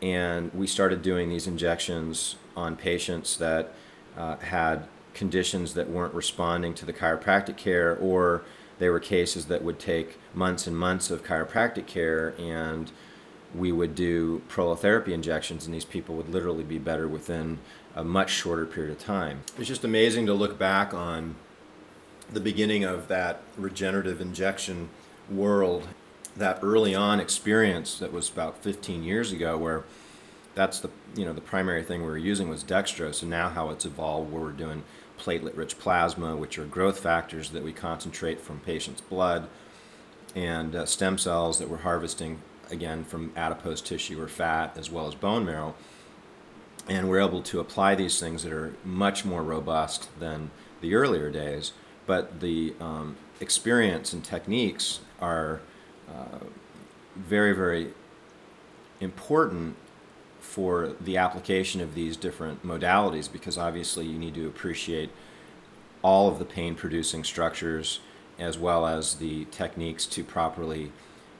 and 0.00 0.52
we 0.52 0.66
started 0.66 1.02
doing 1.02 1.28
these 1.28 1.46
injections 1.46 2.36
on 2.56 2.76
patients 2.76 3.36
that 3.36 3.72
uh, 4.16 4.36
had 4.36 4.86
conditions 5.14 5.74
that 5.74 5.88
weren't 5.88 6.14
responding 6.14 6.74
to 6.74 6.84
the 6.84 6.92
chiropractic 6.92 7.56
care, 7.56 7.96
or 7.96 8.42
they 8.78 8.88
were 8.88 9.00
cases 9.00 9.46
that 9.46 9.62
would 9.62 9.78
take 9.78 10.18
months 10.34 10.66
and 10.66 10.76
months 10.76 11.10
of 11.10 11.22
chiropractic 11.22 11.86
care, 11.86 12.34
and 12.38 12.90
we 13.54 13.70
would 13.70 13.94
do 13.94 14.42
prolotherapy 14.48 15.08
injections, 15.08 15.66
and 15.66 15.74
these 15.74 15.84
people 15.84 16.14
would 16.16 16.28
literally 16.28 16.64
be 16.64 16.78
better 16.78 17.06
within 17.06 17.58
a 17.94 18.02
much 18.02 18.30
shorter 18.30 18.64
period 18.64 18.90
of 18.90 18.98
time. 18.98 19.42
It's 19.58 19.68
just 19.68 19.84
amazing 19.84 20.26
to 20.26 20.34
look 20.34 20.58
back 20.58 20.94
on 20.94 21.36
the 22.32 22.40
beginning 22.40 22.82
of 22.82 23.08
that 23.08 23.42
regenerative 23.58 24.20
injection 24.20 24.88
world 25.30 25.86
that 26.36 26.58
early 26.62 26.94
on 26.94 27.20
experience 27.20 27.98
that 27.98 28.12
was 28.12 28.30
about 28.30 28.62
15 28.62 29.02
years 29.02 29.32
ago 29.32 29.56
where 29.58 29.84
that's 30.54 30.80
the 30.80 30.90
you 31.14 31.24
know 31.24 31.32
the 31.32 31.40
primary 31.40 31.82
thing 31.82 32.00
we 32.00 32.06
were 32.06 32.18
using 32.18 32.48
was 32.48 32.64
dextrose 32.64 33.22
and 33.22 33.30
now 33.30 33.48
how 33.48 33.70
it's 33.70 33.84
evolved 33.84 34.32
where 34.32 34.42
we're 34.42 34.52
doing 34.52 34.82
platelet 35.18 35.56
rich 35.56 35.78
plasma 35.78 36.36
which 36.36 36.58
are 36.58 36.64
growth 36.64 36.98
factors 36.98 37.50
that 37.50 37.62
we 37.62 37.72
concentrate 37.72 38.40
from 38.40 38.60
patients 38.60 39.00
blood 39.00 39.48
and 40.34 40.74
uh, 40.74 40.86
stem 40.86 41.18
cells 41.18 41.58
that 41.58 41.68
we're 41.68 41.78
harvesting 41.78 42.40
again 42.70 43.04
from 43.04 43.32
adipose 43.36 43.80
tissue 43.80 44.20
or 44.20 44.28
fat 44.28 44.76
as 44.76 44.90
well 44.90 45.06
as 45.06 45.14
bone 45.14 45.44
marrow. 45.44 45.74
And 46.88 47.08
we're 47.08 47.20
able 47.20 47.42
to 47.42 47.60
apply 47.60 47.94
these 47.94 48.18
things 48.18 48.42
that 48.42 48.52
are 48.52 48.74
much 48.84 49.24
more 49.24 49.42
robust 49.42 50.08
than 50.18 50.50
the 50.80 50.94
earlier 50.94 51.30
days 51.30 51.72
but 52.06 52.40
the 52.40 52.74
um, 52.80 53.16
experience 53.40 54.12
and 54.12 54.24
techniques 54.24 55.00
are 55.20 55.60
uh, 56.08 56.44
very, 57.16 57.52
very 57.54 57.88
important 59.00 59.76
for 60.40 60.94
the 61.00 61.16
application 61.16 61.80
of 61.80 61.94
these 61.94 62.16
different 62.16 62.64
modalities 62.64 63.30
because 63.30 63.56
obviously 63.56 64.06
you 64.06 64.18
need 64.18 64.34
to 64.34 64.46
appreciate 64.46 65.10
all 66.02 66.28
of 66.28 66.38
the 66.38 66.44
pain 66.44 66.74
producing 66.74 67.24
structures 67.24 68.00
as 68.38 68.58
well 68.58 68.86
as 68.86 69.16
the 69.16 69.44
techniques 69.46 70.04
to 70.04 70.24
properly 70.24 70.92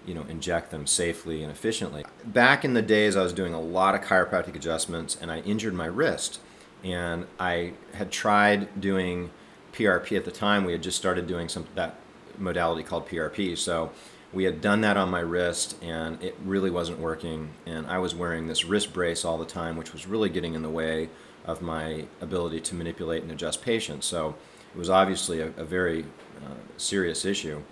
you 0.06 0.14
know 0.14 0.24
inject 0.28 0.70
them 0.70 0.86
safely 0.86 1.42
and 1.42 1.50
efficiently. 1.50 2.04
Back 2.24 2.64
in 2.64 2.74
the 2.74 2.82
days 2.82 3.16
i 3.16 3.22
was 3.22 3.32
doing 3.32 3.54
a 3.54 3.60
lot 3.60 3.94
of 3.94 4.00
chiropractic 4.00 4.54
adjustments 4.54 5.16
and 5.20 5.30
i 5.30 5.40
injured 5.40 5.74
my 5.74 5.86
wrist 5.86 6.40
and 6.82 7.26
i 7.38 7.72
had 7.94 8.10
tried 8.10 8.80
doing 8.80 9.30
prp 9.72 10.16
at 10.16 10.24
the 10.24 10.30
time. 10.30 10.64
We 10.64 10.72
had 10.72 10.82
just 10.82 10.96
started 10.96 11.26
doing 11.26 11.48
some 11.48 11.66
that 11.74 11.96
modality 12.38 12.82
called 12.82 13.08
prp 13.08 13.58
so 13.58 13.90
we 14.32 14.44
had 14.44 14.60
done 14.60 14.80
that 14.80 14.96
on 14.96 15.10
my 15.10 15.20
wrist 15.20 15.76
and 15.82 16.22
it 16.22 16.36
really 16.44 16.70
wasn't 16.70 16.98
working. 16.98 17.50
And 17.66 17.86
i 17.86 17.98
was 17.98 18.14
wearing 18.14 18.46
this 18.46 18.64
wrist 18.64 18.92
brace 18.92 19.24
all 19.24 19.38
the 19.38 19.44
time 19.44 19.76
which 19.76 19.92
was 19.92 20.06
really 20.06 20.28
getting 20.28 20.54
in 20.54 20.62
the 20.62 20.70
way 20.70 21.10
of 21.44 21.60
my 21.60 22.06
ability 22.20 22.60
to 22.60 22.74
manipulate 22.74 23.22
and 23.22 23.30
adjust 23.32 23.62
patients. 23.62 24.06
So 24.06 24.36
it 24.74 24.78
was 24.78 24.88
obviously 24.88 25.40
a, 25.40 25.48
a 25.56 25.64
very 25.64 26.04
uh, 26.44 26.54
serious 26.76 27.24
issue. 27.24 27.62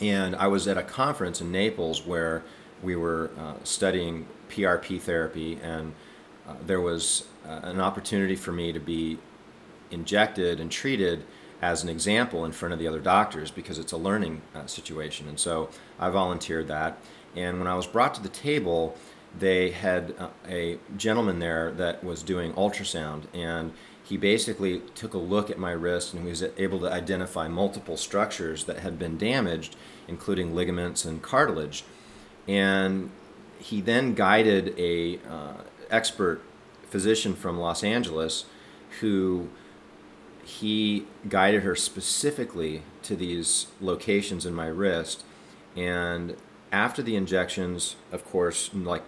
And 0.00 0.36
i 0.36 0.46
was 0.46 0.66
at 0.68 0.76
a 0.76 0.82
conference 0.82 1.40
in 1.40 1.52
naples 1.52 2.04
where 2.04 2.42
we 2.82 2.96
were 2.96 3.30
uh, 3.38 3.54
studying 3.64 4.26
prp 4.50 5.00
therapy 5.00 5.58
and 5.62 5.94
uh, 6.46 6.54
there 6.64 6.80
was 6.80 7.26
uh, 7.46 7.60
an 7.62 7.80
opportunity 7.80 8.36
for 8.36 8.52
me 8.52 8.72
to 8.72 8.78
be 8.78 9.18
injected 9.90 10.60
and 10.60 10.70
treated 10.70 11.24
as 11.62 11.82
an 11.82 11.88
example 11.88 12.44
in 12.44 12.52
front 12.52 12.72
of 12.72 12.78
the 12.78 12.86
other 12.86 13.00
doctors 13.00 13.50
because 13.50 13.78
it's 13.78 13.92
a 13.92 13.96
learning 13.96 14.42
uh, 14.54 14.66
situation. 14.66 15.28
And 15.28 15.40
so 15.40 15.70
I 15.98 16.10
volunteered 16.10 16.68
that. 16.68 16.98
And 17.34 17.58
when 17.58 17.68
I 17.68 17.74
was 17.74 17.86
brought 17.86 18.14
to 18.14 18.22
the 18.22 18.28
table, 18.28 18.96
they 19.38 19.70
had 19.70 20.14
uh, 20.18 20.28
a 20.48 20.78
gentleman 20.96 21.38
there 21.38 21.70
that 21.72 22.02
was 22.02 22.22
doing 22.22 22.52
ultrasound 22.54 23.24
and 23.34 23.72
he 24.02 24.16
basically 24.16 24.80
took 24.94 25.14
a 25.14 25.18
look 25.18 25.50
at 25.50 25.58
my 25.58 25.72
wrist 25.72 26.14
and 26.14 26.22
he 26.22 26.28
was 26.28 26.42
able 26.56 26.78
to 26.78 26.90
identify 26.90 27.48
multiple 27.48 27.96
structures 27.96 28.64
that 28.64 28.78
had 28.78 28.98
been 28.98 29.18
damaged 29.18 29.76
including 30.08 30.54
ligaments 30.54 31.04
and 31.04 31.22
cartilage 31.22 31.84
and 32.48 33.10
he 33.58 33.80
then 33.80 34.14
guided 34.14 34.74
a 34.78 35.18
uh, 35.28 35.54
expert 35.90 36.40
physician 36.88 37.34
from 37.34 37.58
los 37.58 37.82
angeles 37.82 38.46
who 39.00 39.48
he 40.46 41.04
guided 41.28 41.64
her 41.64 41.74
specifically 41.74 42.82
to 43.02 43.16
these 43.16 43.66
locations 43.80 44.46
in 44.46 44.54
my 44.54 44.68
wrist. 44.68 45.24
And 45.74 46.36
after 46.70 47.02
the 47.02 47.16
injections, 47.16 47.96
of 48.12 48.24
course, 48.24 48.70
like 48.72 49.02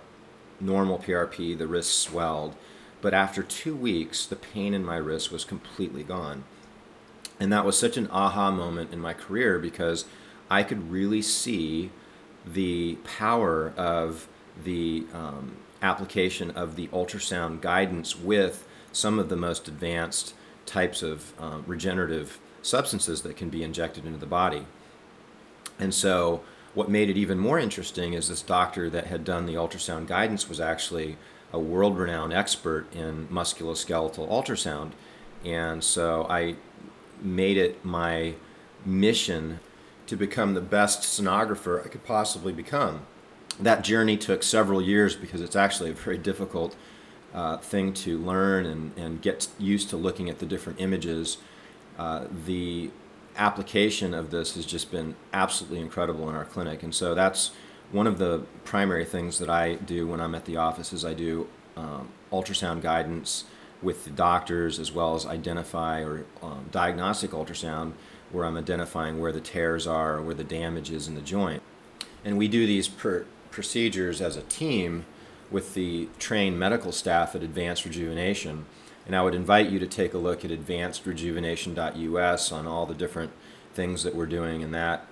normal 0.58 0.98
PRP, 0.98 1.56
the 1.56 1.68
wrist 1.68 1.96
swelled. 1.96 2.56
But 3.00 3.14
after 3.14 3.44
two 3.44 3.76
weeks, 3.76 4.26
the 4.26 4.34
pain 4.34 4.74
in 4.74 4.84
my 4.84 4.96
wrist 4.96 5.30
was 5.30 5.44
completely 5.44 6.02
gone. 6.02 6.42
And 7.38 7.52
that 7.52 7.64
was 7.64 7.78
such 7.78 7.96
an 7.96 8.08
aha 8.10 8.50
moment 8.50 8.92
in 8.92 8.98
my 8.98 9.14
career 9.14 9.60
because 9.60 10.06
I 10.50 10.64
could 10.64 10.90
really 10.90 11.22
see 11.22 11.92
the 12.44 12.96
power 13.04 13.72
of 13.76 14.26
the 14.64 15.06
um, 15.14 15.58
application 15.82 16.50
of 16.50 16.74
the 16.74 16.88
ultrasound 16.88 17.60
guidance 17.60 18.18
with 18.18 18.66
some 18.90 19.20
of 19.20 19.28
the 19.28 19.36
most 19.36 19.68
advanced 19.68 20.34
types 20.68 21.02
of 21.02 21.32
um, 21.40 21.64
regenerative 21.66 22.38
substances 22.62 23.22
that 23.22 23.36
can 23.36 23.48
be 23.48 23.62
injected 23.62 24.04
into 24.04 24.18
the 24.18 24.26
body. 24.26 24.66
And 25.78 25.94
so, 25.94 26.42
what 26.74 26.88
made 26.88 27.08
it 27.08 27.16
even 27.16 27.38
more 27.38 27.58
interesting 27.58 28.12
is 28.12 28.28
this 28.28 28.42
doctor 28.42 28.90
that 28.90 29.06
had 29.06 29.24
done 29.24 29.46
the 29.46 29.54
ultrasound 29.54 30.06
guidance 30.06 30.48
was 30.48 30.60
actually 30.60 31.16
a 31.52 31.58
world 31.58 31.96
renowned 31.96 32.32
expert 32.32 32.92
in 32.94 33.26
musculoskeletal 33.28 34.28
ultrasound. 34.28 34.92
And 35.44 35.82
so, 35.82 36.26
I 36.28 36.56
made 37.22 37.56
it 37.56 37.84
my 37.84 38.34
mission 38.84 39.60
to 40.06 40.16
become 40.16 40.54
the 40.54 40.60
best 40.60 41.02
sonographer 41.02 41.84
I 41.84 41.88
could 41.88 42.04
possibly 42.04 42.52
become. 42.52 43.02
That 43.60 43.82
journey 43.82 44.16
took 44.16 44.42
several 44.42 44.80
years 44.80 45.16
because 45.16 45.40
it's 45.40 45.56
actually 45.56 45.90
a 45.90 45.94
very 45.94 46.18
difficult 46.18 46.76
uh, 47.34 47.58
thing 47.58 47.92
to 47.92 48.18
learn 48.18 48.66
and, 48.66 48.96
and 48.96 49.22
get 49.22 49.48
used 49.58 49.90
to 49.90 49.96
looking 49.96 50.28
at 50.28 50.38
the 50.38 50.46
different 50.46 50.80
images. 50.80 51.38
Uh, 51.98 52.26
the 52.46 52.90
application 53.36 54.14
of 54.14 54.30
this 54.30 54.54
has 54.54 54.66
just 54.66 54.90
been 54.90 55.14
absolutely 55.32 55.80
incredible 55.80 56.28
in 56.28 56.34
our 56.34 56.44
clinic. 56.44 56.82
And 56.82 56.94
so 56.94 57.14
that's 57.14 57.52
one 57.92 58.06
of 58.06 58.18
the 58.18 58.44
primary 58.64 59.04
things 59.04 59.38
that 59.38 59.48
I 59.48 59.74
do 59.74 60.06
when 60.06 60.20
I'm 60.20 60.34
at 60.34 60.44
the 60.44 60.56
office 60.56 60.92
is 60.92 61.04
I 61.04 61.14
do 61.14 61.48
um, 61.76 62.08
ultrasound 62.32 62.82
guidance 62.82 63.44
with 63.80 64.04
the 64.04 64.10
doctors 64.10 64.78
as 64.78 64.92
well 64.92 65.14
as 65.14 65.24
identify 65.24 66.02
or 66.02 66.24
um, 66.42 66.66
diagnostic 66.72 67.30
ultrasound 67.30 67.92
where 68.32 68.44
I'm 68.44 68.56
identifying 68.56 69.20
where 69.20 69.32
the 69.32 69.40
tears 69.40 69.86
are, 69.86 70.20
where 70.20 70.34
the 70.34 70.44
damage 70.44 70.90
is 70.90 71.08
in 71.08 71.14
the 71.14 71.20
joint. 71.20 71.62
And 72.24 72.36
we 72.36 72.48
do 72.48 72.66
these 72.66 72.88
per- 72.88 73.24
procedures 73.50 74.20
as 74.20 74.36
a 74.36 74.42
team 74.42 75.06
with 75.50 75.74
the 75.74 76.08
trained 76.18 76.58
medical 76.58 76.92
staff 76.92 77.34
at 77.34 77.42
Advanced 77.42 77.84
Rejuvenation. 77.84 78.66
And 79.06 79.16
I 79.16 79.22
would 79.22 79.34
invite 79.34 79.70
you 79.70 79.78
to 79.78 79.86
take 79.86 80.12
a 80.12 80.18
look 80.18 80.44
at 80.44 80.50
advancedrejuvenation.us 80.50 82.52
on 82.52 82.66
all 82.66 82.84
the 82.84 82.94
different 82.94 83.32
things 83.72 84.02
that 84.02 84.14
we're 84.14 84.26
doing 84.26 84.60
in 84.60 84.72
that 84.72 85.06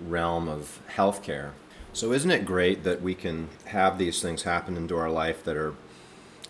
realm 0.00 0.48
of 0.48 0.80
healthcare. 0.94 1.50
So, 1.92 2.12
isn't 2.12 2.30
it 2.30 2.46
great 2.46 2.84
that 2.84 3.02
we 3.02 3.14
can 3.14 3.48
have 3.66 3.98
these 3.98 4.22
things 4.22 4.44
happen 4.44 4.76
into 4.76 4.96
our 4.96 5.10
life 5.10 5.44
that 5.44 5.56
are 5.56 5.74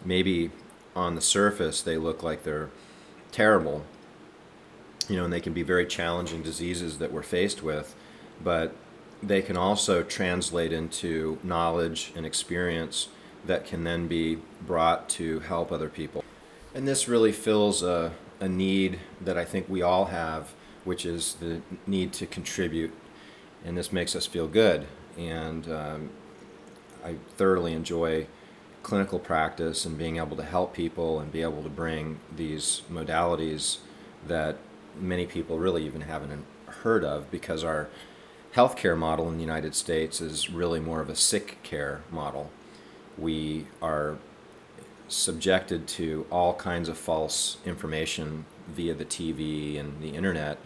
maybe 0.05 0.51
on 0.95 1.15
the 1.15 1.21
surface 1.21 1.81
they 1.81 1.97
look 1.97 2.23
like 2.23 2.43
they're 2.43 2.71
terrible, 3.33 3.85
you 5.09 5.17
know, 5.17 5.25
and 5.25 5.33
they 5.33 5.41
can 5.41 5.53
be 5.53 5.63
very 5.63 5.87
challenging 5.87 6.43
diseases 6.43 6.99
that 6.99 7.13
we're 7.13 7.23
faced 7.23 7.63
with, 7.63 7.95
but 8.43 8.75
they 9.23 9.43
can 9.43 9.57
also 9.57 10.03
translate 10.03 10.73
into 10.73 11.39
knowledge 11.43 12.13
and 12.17 12.25
experience 12.25 13.09
that 13.47 13.65
can 13.65 13.85
then 13.85 14.07
be 14.07 14.39
brought 14.67 15.09
to 15.09 15.41
help 15.41 15.73
other 15.73 15.89
people. 15.89 16.25
And 16.75 16.87
this 16.87 17.09
really 17.09 17.33
fills 17.33 17.83
a, 17.83 18.13
a 18.39 18.49
need 18.49 19.01
that 19.21 19.37
I 19.37 19.45
think 19.45 19.69
we 19.69 19.83
all 19.83 20.07
have, 20.07 20.55
which 20.85 21.05
is 21.05 21.35
the 21.35 21.61
need 21.87 22.13
to 22.15 22.27
contribute. 22.27 22.93
And 23.65 23.77
this 23.77 23.93
makes 23.93 24.15
us 24.15 24.27
feel 24.27 24.47
good. 24.47 24.87
And 25.19 25.71
um, 25.71 26.11
I 27.05 27.17
thoroughly 27.37 27.73
enjoy 27.73 28.27
clinical 28.83 29.19
practice 29.19 29.85
and 29.85 29.99
being 29.99 30.17
able 30.17 30.37
to 30.37 30.43
help 30.43 30.73
people 30.73 31.21
and 31.21 31.31
be 31.31 31.43
able 31.43 31.63
to 31.63 31.69
bring 31.69 32.21
these 32.35 32.83
modalities 32.91 33.79
that 34.27 34.57
many 34.99 35.27
people 35.27 35.59
really 35.59 35.85
even 35.85 36.03
haven't 36.03 36.45
heard 36.67 37.05
of 37.05 37.31
because 37.31 37.63
our 37.63 37.89
healthcare 38.55 38.97
model 38.97 39.29
in 39.29 39.37
the 39.37 39.43
United 39.43 39.75
States 39.75 40.21
is 40.21 40.51
really 40.51 40.81
more 40.81 41.01
of 41.01 41.09
a 41.09 41.17
sick 41.17 41.59
care 41.63 42.03
model. 42.11 42.51
We 43.17 43.67
are 43.81 44.19
subjected 45.09 45.87
to 45.87 46.27
all 46.31 46.55
kinds 46.55 46.89
of 46.89 46.97
false 46.97 47.59
information 47.65 48.45
via 48.69 48.95
the 48.95 49.05
TV 49.05 49.79
and 49.79 50.01
the 50.01 50.11
internet 50.11 50.59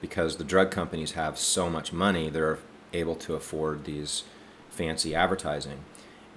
because 0.00 0.36
the 0.36 0.44
drug 0.44 0.70
companies 0.70 1.12
have 1.12 1.38
so 1.38 1.70
much 1.70 1.92
money, 1.92 2.28
they're 2.28 2.58
able 2.92 3.14
to 3.14 3.34
afford 3.34 3.84
these 3.84 4.24
fancy 4.70 5.14
advertising. 5.14 5.84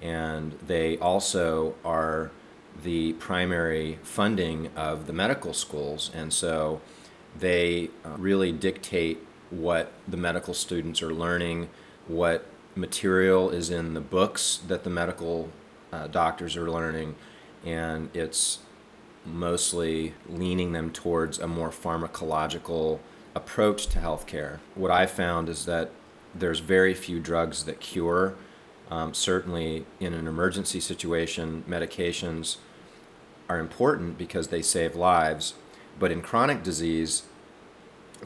And 0.00 0.52
they 0.66 0.98
also 0.98 1.74
are 1.84 2.30
the 2.82 3.14
primary 3.14 3.98
funding 4.02 4.70
of 4.76 5.06
the 5.06 5.12
medical 5.12 5.52
schools. 5.52 6.10
And 6.14 6.32
so 6.32 6.80
they 7.38 7.90
uh, 8.04 8.10
really 8.18 8.52
dictate 8.52 9.25
what 9.50 9.92
the 10.06 10.16
medical 10.16 10.54
students 10.54 11.02
are 11.02 11.12
learning, 11.12 11.68
what 12.08 12.46
material 12.74 13.50
is 13.50 13.70
in 13.70 13.94
the 13.94 14.00
books 14.00 14.60
that 14.66 14.84
the 14.84 14.90
medical 14.90 15.50
uh, 15.92 16.06
doctors 16.08 16.56
are 16.56 16.70
learning, 16.70 17.14
and 17.64 18.10
it's 18.14 18.60
mostly 19.24 20.14
leaning 20.28 20.72
them 20.72 20.90
towards 20.90 21.38
a 21.38 21.46
more 21.48 21.70
pharmacological 21.70 22.98
approach 23.34 23.86
to 23.88 23.98
healthcare. 23.98 24.58
What 24.74 24.90
I 24.90 25.06
found 25.06 25.48
is 25.48 25.66
that 25.66 25.90
there's 26.34 26.60
very 26.60 26.94
few 26.94 27.20
drugs 27.20 27.64
that 27.64 27.80
cure. 27.80 28.34
Um, 28.90 29.14
certainly, 29.14 29.84
in 29.98 30.14
an 30.14 30.28
emergency 30.28 30.80
situation, 30.80 31.64
medications 31.68 32.58
are 33.48 33.58
important 33.58 34.16
because 34.16 34.48
they 34.48 34.62
save 34.62 34.94
lives. 34.94 35.54
But 35.98 36.12
in 36.12 36.22
chronic 36.22 36.62
disease, 36.62 37.22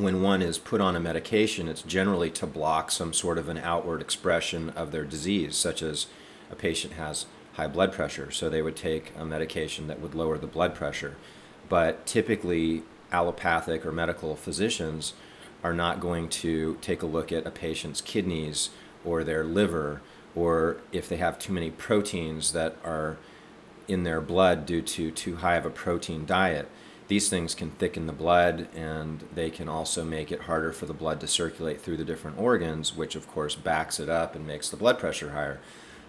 when 0.02 0.22
one 0.22 0.42
is 0.42 0.58
put 0.58 0.80
on 0.80 0.96
a 0.96 1.00
medication, 1.00 1.68
it's 1.68 1.82
generally 1.82 2.30
to 2.30 2.46
block 2.46 2.90
some 2.90 3.12
sort 3.12 3.38
of 3.38 3.48
an 3.48 3.58
outward 3.58 4.00
expression 4.00 4.70
of 4.70 4.92
their 4.92 5.04
disease, 5.04 5.56
such 5.56 5.82
as 5.82 6.06
a 6.50 6.54
patient 6.54 6.94
has 6.94 7.26
high 7.54 7.66
blood 7.66 7.92
pressure, 7.92 8.30
so 8.30 8.48
they 8.48 8.62
would 8.62 8.76
take 8.76 9.12
a 9.16 9.24
medication 9.24 9.86
that 9.86 10.00
would 10.00 10.14
lower 10.14 10.38
the 10.38 10.46
blood 10.46 10.74
pressure. 10.74 11.16
But 11.68 12.06
typically, 12.06 12.82
allopathic 13.12 13.84
or 13.84 13.92
medical 13.92 14.36
physicians 14.36 15.14
are 15.62 15.74
not 15.74 16.00
going 16.00 16.28
to 16.28 16.78
take 16.80 17.02
a 17.02 17.06
look 17.06 17.32
at 17.32 17.46
a 17.46 17.50
patient's 17.50 18.00
kidneys 18.00 18.70
or 19.04 19.24
their 19.24 19.44
liver, 19.44 20.00
or 20.34 20.78
if 20.92 21.08
they 21.08 21.16
have 21.16 21.38
too 21.38 21.52
many 21.52 21.70
proteins 21.70 22.52
that 22.52 22.76
are 22.84 23.16
in 23.88 24.04
their 24.04 24.20
blood 24.20 24.66
due 24.66 24.82
to 24.82 25.10
too 25.10 25.36
high 25.36 25.56
of 25.56 25.66
a 25.66 25.70
protein 25.70 26.24
diet 26.24 26.68
these 27.10 27.28
things 27.28 27.56
can 27.56 27.72
thicken 27.72 28.06
the 28.06 28.12
blood 28.12 28.68
and 28.72 29.24
they 29.34 29.50
can 29.50 29.68
also 29.68 30.04
make 30.04 30.30
it 30.30 30.42
harder 30.42 30.72
for 30.72 30.86
the 30.86 30.94
blood 30.94 31.18
to 31.18 31.26
circulate 31.26 31.80
through 31.80 31.96
the 31.96 32.04
different 32.04 32.38
organs, 32.38 32.96
which 32.96 33.16
of 33.16 33.26
course 33.26 33.56
backs 33.56 33.98
it 33.98 34.08
up 34.08 34.36
and 34.36 34.46
makes 34.46 34.68
the 34.68 34.76
blood 34.76 34.96
pressure 34.96 35.32
higher. 35.32 35.58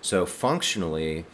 So, 0.03 0.27
functionally, 0.27 1.25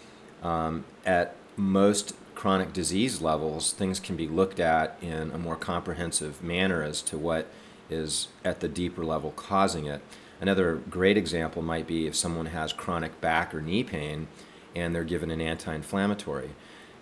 um, 0.41 0.85
at 1.05 1.35
most 1.57 2.13
chronic 2.33 2.71
disease 2.71 3.21
levels, 3.21 3.73
things 3.73 3.99
can 3.99 4.15
be 4.15 4.25
looked 4.25 4.61
at 4.61 4.97
in 5.01 5.31
a 5.31 5.37
more 5.37 5.57
comprehensive 5.57 6.41
manner 6.41 6.81
as 6.81 7.01
to 7.01 7.17
what 7.17 7.47
is 7.89 8.29
at 8.45 8.61
the 8.61 8.69
deeper 8.69 9.03
level 9.03 9.31
causing 9.31 9.85
it. 9.85 9.99
Another 10.39 10.75
great 10.75 11.17
example 11.17 11.61
might 11.61 11.87
be 11.87 12.07
if 12.07 12.15
someone 12.15 12.45
has 12.47 12.71
chronic 12.71 13.19
back 13.19 13.53
or 13.53 13.59
knee 13.59 13.83
pain 13.83 14.29
and 14.73 14.95
they're 14.95 15.03
given 15.03 15.29
an 15.29 15.41
anti 15.41 15.75
inflammatory 15.75 16.51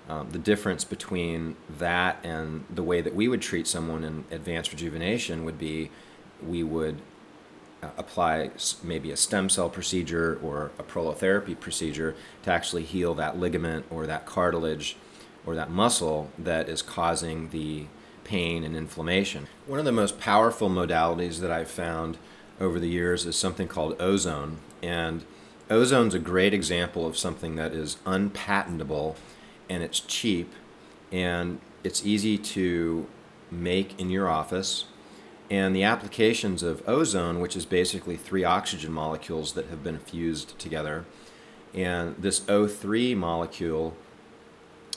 um, 0.08 0.30
the 0.32 0.40
difference 0.40 0.84
between 0.84 1.56
that 1.80 2.18
and 2.24 2.66
the 2.70 2.84
way 2.84 3.02
that 3.02 3.16
we 3.16 3.28
would 3.28 3.42
treat 3.42 3.68
someone 3.68 4.04
in 4.04 4.26
advanced 4.32 4.72
rejuvenation 4.72 5.44
would 5.46 5.58
be 5.58 5.90
we 6.46 6.64
would 6.64 7.02
uh, 7.82 7.90
apply 7.98 8.52
maybe 8.84 9.12
a 9.12 9.18
stem 9.18 9.50
cell 9.50 9.70
procedure 9.70 10.40
or 10.44 10.72
a 10.78 10.84
prolotherapy 10.84 11.60
procedure 11.60 12.16
to 12.44 12.52
actually 12.52 12.84
heal 12.84 13.16
that 13.16 13.38
ligament 13.38 13.86
or 13.90 14.06
that 14.06 14.26
cartilage 14.26 14.96
or 15.46 15.56
that 15.56 15.72
muscle 15.72 16.30
that 16.38 16.70
is 16.70 16.82
causing 16.82 17.50
the 17.50 17.86
pain 18.24 18.64
and 18.64 18.76
inflammation. 18.76 19.48
One 19.68 19.80
of 19.80 19.86
the 19.86 19.92
most 19.92 20.20
powerful 20.20 20.70
modalities 20.70 21.40
that 21.40 21.52
I've 21.52 21.70
found 21.70 22.18
over 22.60 22.80
the 22.80 22.90
years 22.90 23.26
is 23.26 23.36
something 23.36 23.68
called 23.68 24.00
ozone. 24.00 24.58
And 24.82 25.24
ozone's 25.70 26.14
a 26.14 26.20
great 26.20 26.54
example 26.54 27.06
of 27.06 27.18
something 27.18 27.56
that 27.56 27.74
is 27.74 27.98
unpatentable 28.06 29.16
and 29.70 29.84
it's 29.84 30.00
cheap 30.00 30.54
and 31.12 31.60
it's 31.84 32.06
easy 32.06 32.38
to 32.38 33.08
make 33.52 34.00
in 34.00 34.10
your 34.10 34.30
office. 34.30 34.86
And 35.50 35.76
the 35.76 35.84
applications 35.84 36.64
of 36.64 36.82
ozone, 36.88 37.40
which 37.40 37.56
is 37.56 37.66
basically 37.66 38.18
three 38.18 38.44
oxygen 38.44 38.92
molecules 38.92 39.54
that 39.54 39.68
have 39.68 39.84
been 39.84 40.00
fused 40.00 40.58
together, 40.58 41.06
and 41.74 42.16
this 42.18 42.40
O3 42.42 43.16
molecule, 43.16 43.96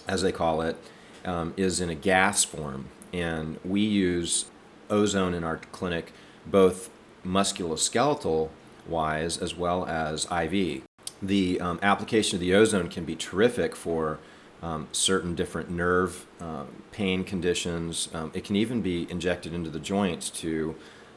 as 0.07 0.23
they 0.23 0.33
call 0.33 0.63
it, 0.63 0.77
um, 1.25 1.53
is 1.57 1.81
in 1.81 1.91
a 1.91 1.95
gas 1.95 2.45
form. 2.45 2.87
And 3.13 3.59
we 3.65 3.81
use 3.81 4.47
ozone 4.89 5.35
in 5.35 5.45
our 5.45 5.59
clinic 5.73 6.13
both 6.47 6.89
musculoskeletal 7.27 8.49
wise 8.87 9.37
as 9.37 9.55
well 9.55 9.85
as 9.87 10.27
IV. 10.31 10.83
The 11.21 11.61
um, 11.61 11.79
application 11.83 12.37
of 12.37 12.41
the 12.41 12.55
ozone 12.55 12.89
can 12.89 13.05
be 13.05 13.17
terrific 13.17 13.75
for 13.75 14.19
um, 14.63 14.89
certain 14.93 15.35
different 15.35 15.71
nerve 15.71 16.27
um, 16.41 16.69
pain 16.91 17.25
conditions. 17.25 18.09
Um, 18.13 18.31
it 18.35 18.45
can 18.45 18.57
even 18.57 18.83
be 18.83 19.11
injected 19.11 19.55
into 19.55 19.71
the 19.71 19.79
joints 19.79 20.31
to 20.31 20.75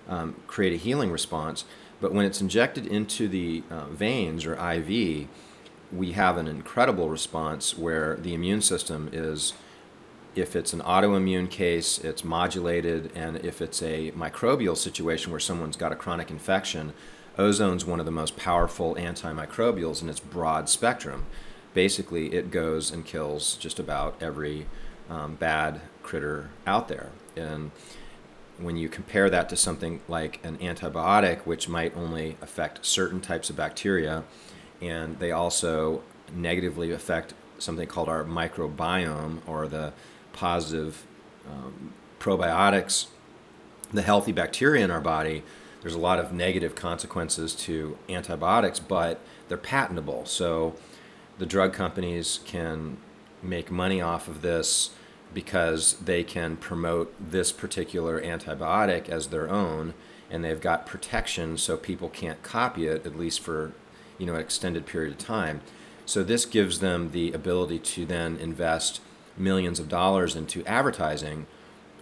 um, 0.08 0.36
create 0.48 0.74
a 0.74 0.78
healing 0.78 1.12
response. 1.12 1.66
But 2.00 2.14
when 2.14 2.26
it's 2.26 2.42
injected 2.42 2.88
into 2.88 3.28
the 3.28 3.64
uh, 3.70 3.86
veins 3.86 4.46
or 4.46 4.54
IV, 4.56 5.28
we 5.92 6.14
have 6.14 6.38
an 6.38 6.48
incredible 6.48 7.10
response 7.10 7.78
where 7.78 8.16
the 8.16 8.34
immune 8.34 8.62
system 8.62 9.10
is, 9.12 9.54
if 10.36 10.56
it's 10.56 10.74
an 10.74 10.82
autoimmune 10.82 11.50
case, 11.50 12.00
it's 12.00 12.24
modulated, 12.24 13.12
and 13.14 13.38
if 13.38 13.62
it's 13.62 13.82
a 13.84 14.12
microbial 14.12 14.78
situation 14.78 15.32
where 15.32 15.40
someone's 15.40 15.76
got 15.76 15.92
a 15.92 15.96
chronic 15.96 16.32
infection, 16.32 16.94
ozone's 17.38 17.86
one 17.86 18.00
of 18.00 18.06
the 18.06 18.12
most 18.12 18.36
powerful 18.38 18.96
antimicrobials 18.96 20.02
in 20.02 20.10
its 20.10 20.20
broad 20.20 20.70
spectrum 20.70 21.26
basically 21.74 22.34
it 22.34 22.52
goes 22.52 22.92
and 22.92 23.06
kills 23.06 23.56
just 23.56 23.80
about 23.80 24.16
every 24.22 24.68
um, 25.10 25.36
bad 25.36 25.82
critter 26.04 26.50
out 26.66 26.88
there. 26.88 27.10
And 27.36 27.72
when 28.58 28.78
you 28.78 28.90
compare 28.90 29.30
that 29.30 29.50
to 29.50 29.56
something 29.56 30.02
like 30.08 30.44
an 30.46 30.58
antibiotic, 30.58 31.40
which 31.40 31.68
might 31.68 31.96
only 31.96 32.38
affect 32.42 32.86
certain 32.86 33.22
types 33.22 33.50
of 33.50 33.56
bacteria, 33.56 34.24
and 34.82 35.20
they 35.20 35.32
also 35.32 36.04
negatively 36.34 36.92
affect 36.92 37.34
something 37.58 37.88
called 37.88 38.10
our 38.10 38.24
microbiome 38.24 39.40
or 39.48 39.68
the 39.68 39.94
positive 40.34 41.06
um, 41.50 41.94
probiotics, 42.20 43.08
the 43.92 44.02
healthy 44.02 44.32
bacteria 44.32 44.84
in 44.84 44.92
our 44.92 45.02
body, 45.02 45.44
there's 45.82 45.96
a 45.96 46.00
lot 46.00 46.20
of 46.20 46.32
negative 46.32 46.76
consequences 46.76 47.56
to 47.56 47.98
antibiotics, 48.08 48.80
but 48.80 49.20
they're 49.48 49.58
patentable. 49.58 50.26
So 50.26 50.76
the 51.42 51.48
drug 51.48 51.74
companies 51.74 52.40
can 52.46 52.98
make 53.42 53.72
money 53.72 54.00
off 54.00 54.28
of 54.28 54.44
this 54.44 54.92
because 55.34 55.94
they 55.94 56.24
can 56.24 56.56
promote 56.56 57.12
this 57.20 57.52
particular 57.52 58.22
antibiotic 58.22 59.10
as 59.10 59.30
their 59.30 59.50
own 59.50 59.96
and 60.30 60.44
they've 60.44 60.62
got 60.62 60.86
protection 60.86 61.58
so 61.58 61.76
people 61.76 62.10
can't 62.10 62.44
copy 62.44 62.86
it 62.86 63.08
at 63.08 63.18
least 63.18 63.40
for 63.40 63.72
you 64.20 64.28
know 64.28 64.36
an 64.36 64.40
extended 64.40 64.86
period 64.86 65.14
of 65.14 65.18
time. 65.18 65.62
So 66.06 66.22
this 66.24 66.46
gives 66.46 66.80
them 66.80 67.10
the 67.10 67.32
ability 67.32 67.80
to 67.80 68.06
then 68.06 68.38
invest 68.38 69.02
millions 69.36 69.80
of 69.80 69.90
dollars 69.90 70.36
into 70.36 70.64
advertising 70.68 71.48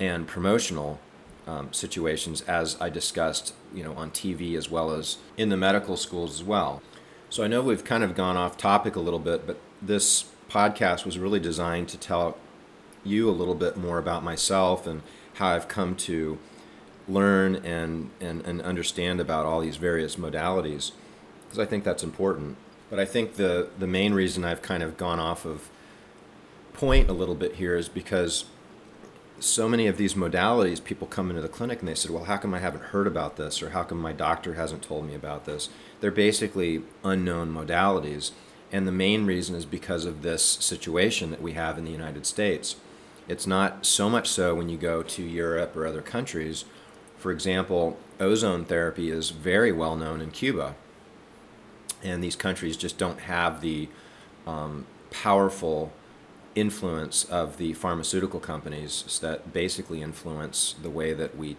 and 0.01 0.27
promotional 0.27 0.99
um, 1.47 1.71
situations 1.71 2.41
as 2.41 2.79
i 2.79 2.89
discussed 2.89 3.55
you 3.73 3.83
know 3.83 3.93
on 3.93 4.11
tv 4.11 4.55
as 4.55 4.69
well 4.69 4.91
as 4.91 5.17
in 5.37 5.49
the 5.49 5.57
medical 5.57 5.97
schools 5.97 6.39
as 6.39 6.43
well 6.43 6.81
so 7.29 7.43
i 7.43 7.47
know 7.47 7.61
we've 7.61 7.85
kind 7.85 8.03
of 8.03 8.15
gone 8.15 8.35
off 8.35 8.57
topic 8.57 8.95
a 8.95 8.99
little 8.99 9.19
bit 9.19 9.45
but 9.47 9.57
this 9.81 10.25
podcast 10.49 11.05
was 11.05 11.17
really 11.17 11.39
designed 11.39 11.87
to 11.89 11.97
tell 11.97 12.37
you 13.03 13.29
a 13.29 13.31
little 13.31 13.55
bit 13.55 13.77
more 13.77 13.97
about 13.97 14.23
myself 14.23 14.85
and 14.85 15.01
how 15.35 15.49
I've 15.49 15.67
come 15.67 15.95
to 15.95 16.37
learn 17.07 17.55
and, 17.57 18.09
and, 18.19 18.45
and 18.45 18.61
understand 18.61 19.21
about 19.21 19.45
all 19.45 19.61
these 19.61 19.77
various 19.77 20.15
modalities 20.15 20.91
because 21.45 21.59
I 21.59 21.65
think 21.65 21.83
that's 21.83 22.03
important. 22.03 22.57
But 22.89 22.99
I 22.99 23.05
think 23.05 23.35
the, 23.35 23.69
the 23.77 23.87
main 23.87 24.13
reason 24.13 24.43
I've 24.43 24.61
kind 24.61 24.83
of 24.83 24.97
gone 24.97 25.19
off 25.19 25.45
of 25.45 25.69
point 26.73 27.09
a 27.09 27.13
little 27.13 27.35
bit 27.35 27.55
here 27.55 27.75
is 27.75 27.89
because 27.89 28.45
so 29.39 29.69
many 29.69 29.87
of 29.87 29.97
these 29.97 30.13
modalities, 30.13 30.83
people 30.83 31.07
come 31.07 31.29
into 31.29 31.41
the 31.41 31.49
clinic 31.49 31.79
and 31.79 31.87
they 31.87 31.95
said, 31.95 32.11
Well, 32.11 32.25
how 32.25 32.37
come 32.37 32.53
I 32.53 32.59
haven't 32.59 32.85
heard 32.85 33.07
about 33.07 33.35
this? 33.35 33.61
Or 33.61 33.71
how 33.71 33.83
come 33.83 33.99
my 33.99 34.13
doctor 34.13 34.53
hasn't 34.53 34.83
told 34.83 35.07
me 35.07 35.15
about 35.15 35.45
this? 35.45 35.69
They're 35.99 36.11
basically 36.11 36.83
unknown 37.03 37.53
modalities. 37.53 38.31
And 38.71 38.87
the 38.87 38.91
main 38.91 39.25
reason 39.25 39.55
is 39.55 39.65
because 39.65 40.05
of 40.05 40.21
this 40.21 40.43
situation 40.43 41.31
that 41.31 41.41
we 41.41 41.53
have 41.53 41.77
in 41.77 41.85
the 41.85 41.91
United 41.91 42.25
States. 42.25 42.75
It's 43.27 43.47
not 43.47 43.85
so 43.85 44.09
much 44.09 44.27
so 44.27 44.55
when 44.55 44.69
you 44.69 44.77
go 44.77 45.03
to 45.03 45.23
Europe 45.23 45.75
or 45.75 45.85
other 45.85 46.01
countries. 46.01 46.65
For 47.17 47.31
example, 47.31 47.97
ozone 48.19 48.65
therapy 48.65 49.09
is 49.09 49.31
very 49.31 49.71
well 49.71 49.95
known 49.95 50.21
in 50.21 50.31
Cuba. 50.31 50.75
And 52.03 52.23
these 52.23 52.35
countries 52.35 52.77
just 52.77 52.97
don't 52.97 53.21
have 53.21 53.61
the 53.61 53.89
um, 54.47 54.85
powerful 55.11 55.91
influence 56.55 57.25
of 57.25 57.57
the 57.57 57.73
pharmaceutical 57.73 58.39
companies 58.39 59.19
that 59.21 59.53
basically 59.53 60.01
influence 60.01 60.75
the 60.81 60.89
way 60.89 61.13
that 61.13 61.37
we 61.37 61.57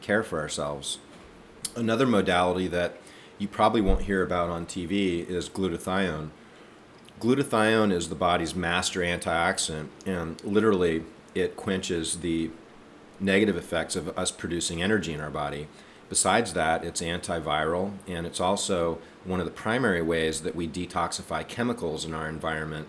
care 0.00 0.22
for 0.22 0.40
ourselves. 0.40 0.98
Another 1.76 2.06
modality 2.06 2.66
that 2.68 2.96
you 3.38 3.48
probably 3.48 3.80
won't 3.80 4.02
hear 4.02 4.22
about 4.22 4.50
on 4.50 4.66
TV 4.66 5.28
is 5.28 5.48
glutathione 5.48 6.30
glutathione 7.20 7.92
is 7.92 8.08
the 8.08 8.14
body's 8.14 8.54
master 8.54 9.00
antioxidant, 9.00 9.88
and 10.06 10.42
literally 10.42 11.04
it 11.34 11.54
quenches 11.54 12.20
the 12.20 12.50
negative 13.20 13.56
effects 13.56 13.94
of 13.94 14.18
us 14.18 14.30
producing 14.30 14.82
energy 14.82 15.12
in 15.12 15.20
our 15.20 15.30
body. 15.30 15.68
Besides 16.08 16.54
that, 16.54 16.82
it's 16.82 17.02
antiviral, 17.02 17.92
and 18.08 18.26
it's 18.26 18.40
also 18.40 18.98
one 19.24 19.38
of 19.38 19.46
the 19.46 19.52
primary 19.52 20.02
ways 20.02 20.40
that 20.40 20.56
we 20.56 20.66
detoxify 20.66 21.46
chemicals 21.46 22.04
in 22.04 22.14
our 22.14 22.28
environment, 22.28 22.88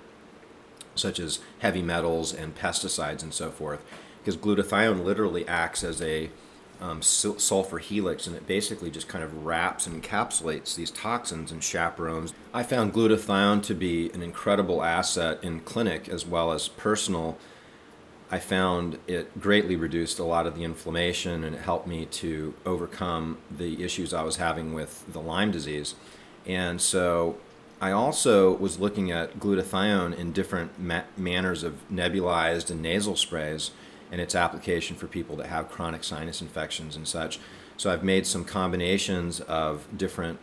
such 0.96 1.20
as 1.20 1.40
heavy 1.60 1.82
metals 1.82 2.34
and 2.34 2.56
pesticides 2.56 3.24
and 3.24 3.34
so 3.34 3.50
forth. 3.52 3.84
Because 4.20 4.38
glutathione 4.38 5.04
literally 5.04 5.48
acts 5.48 5.84
as 5.84 6.02
a 6.02 6.30
um, 6.82 7.02
sulfur 7.02 7.78
helix, 7.78 8.26
and 8.26 8.36
it 8.36 8.48
basically 8.48 8.90
just 8.90 9.08
kind 9.08 9.24
of 9.24 9.46
wraps 9.46 9.86
and 9.86 10.02
encapsulates 10.02 10.76
these 10.76 10.90
toxins 10.90 11.52
and 11.52 11.64
chaperones. 11.64 12.34
I 12.54 12.64
found 12.64 12.94
glutathione 12.94 13.62
to 13.64 13.76
be 13.76 14.12
an 14.14 14.24
incredible 14.24 14.84
asset 14.84 15.44
in 15.44 15.60
clinic 15.60 16.10
as 16.10 16.26
well 16.26 16.52
as 16.52 16.68
personal. 16.68 17.38
I 18.32 18.40
found 18.40 18.98
it 19.08 19.40
greatly 19.40 19.76
reduced 19.76 20.18
a 20.18 20.24
lot 20.24 20.48
of 20.48 20.56
the 20.56 20.64
inflammation 20.64 21.44
and 21.44 21.56
it 21.56 21.62
helped 21.62 21.86
me 21.86 22.06
to 22.06 22.54
overcome 22.66 23.38
the 23.56 23.84
issues 23.84 24.14
I 24.14 24.24
was 24.24 24.38
having 24.38 24.74
with 24.74 25.06
the 25.12 25.20
Lyme 25.20 25.52
disease. 25.52 25.96
And 26.48 26.82
so 26.82 27.38
I 27.82 27.92
also 27.92 28.56
was 28.56 28.80
looking 28.80 29.10
at 29.10 29.40
glutathione 29.40 30.16
in 30.16 30.32
different 30.32 30.80
ma- 30.80 31.02
manners 31.18 31.64
of 31.64 31.82
nebulized 31.90 32.70
and 32.70 32.80
nasal 32.80 33.16
sprays 33.16 33.72
and 34.12 34.22
its 34.22 34.36
application 34.36 34.96
for 34.96 35.08
people 35.08 35.36
that 35.38 35.48
have 35.48 35.70
chronic 35.70 36.04
sinus 36.04 36.42
infections 36.42 36.96
and 36.96 37.08
such. 37.08 37.40
So 37.78 37.92
I've 37.92 38.04
made 38.04 38.28
some 38.28 38.46
combinations 38.46 39.40
of 39.42 39.88
different 39.98 40.38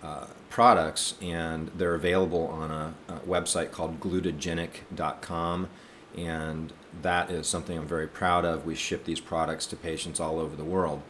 uh, 0.00 0.26
products, 0.48 1.14
and 1.20 1.72
they're 1.76 1.96
available 1.96 2.46
on 2.46 2.70
a, 2.70 2.94
a 3.08 3.18
website 3.20 3.72
called 3.72 3.98
glutagenic.com. 3.98 5.68
And 6.16 6.72
that 7.02 7.30
is 7.30 7.48
something 7.48 7.76
I'm 7.76 7.88
very 7.88 8.06
proud 8.06 8.44
of. 8.44 8.64
We 8.64 8.76
ship 8.76 9.04
these 9.04 9.20
products 9.20 9.66
to 9.66 9.76
patients 9.76 10.20
all 10.20 10.38
over 10.38 10.54
the 10.54 10.64
world. 10.64 11.02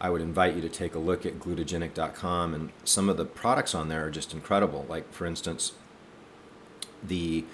I 0.00 0.10
would 0.10 0.20
invite 0.20 0.54
you 0.54 0.60
to 0.60 0.68
take 0.68 0.94
a 0.94 0.98
look 0.98 1.24
at 1.24 1.38
glutagenic.com, 1.38 2.54
and 2.54 2.70
some 2.84 3.08
of 3.08 3.16
the 3.16 3.24
products 3.24 3.74
on 3.74 3.88
there 3.88 4.06
are 4.06 4.10
just 4.10 4.34
incredible. 4.34 4.86
Like, 4.88 5.12
for 5.12 5.26
instance, 5.26 5.72
the 7.02 7.44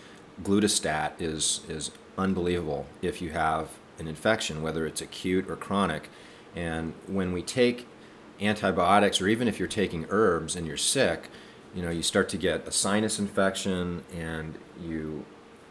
glutastat 0.42 1.12
is 1.20 1.60
is 1.68 1.90
unbelievable 2.16 2.86
if 3.02 3.20
you 3.20 3.30
have 3.30 3.70
an 3.98 4.08
infection, 4.08 4.62
whether 4.62 4.86
it's 4.86 5.00
acute 5.00 5.48
or 5.48 5.56
chronic. 5.56 6.08
And 6.56 6.94
when 7.06 7.32
we 7.32 7.42
take 7.42 7.86
antibiotics, 8.40 9.20
or 9.20 9.28
even 9.28 9.46
if 9.46 9.58
you're 9.58 9.68
taking 9.68 10.06
herbs 10.08 10.56
and 10.56 10.66
you're 10.66 10.76
sick, 10.76 11.28
you 11.74 11.82
know, 11.82 11.90
you 11.90 12.02
start 12.02 12.28
to 12.30 12.36
get 12.36 12.66
a 12.66 12.72
sinus 12.72 13.18
infection, 13.18 14.02
and 14.12 14.58
you 14.82 15.24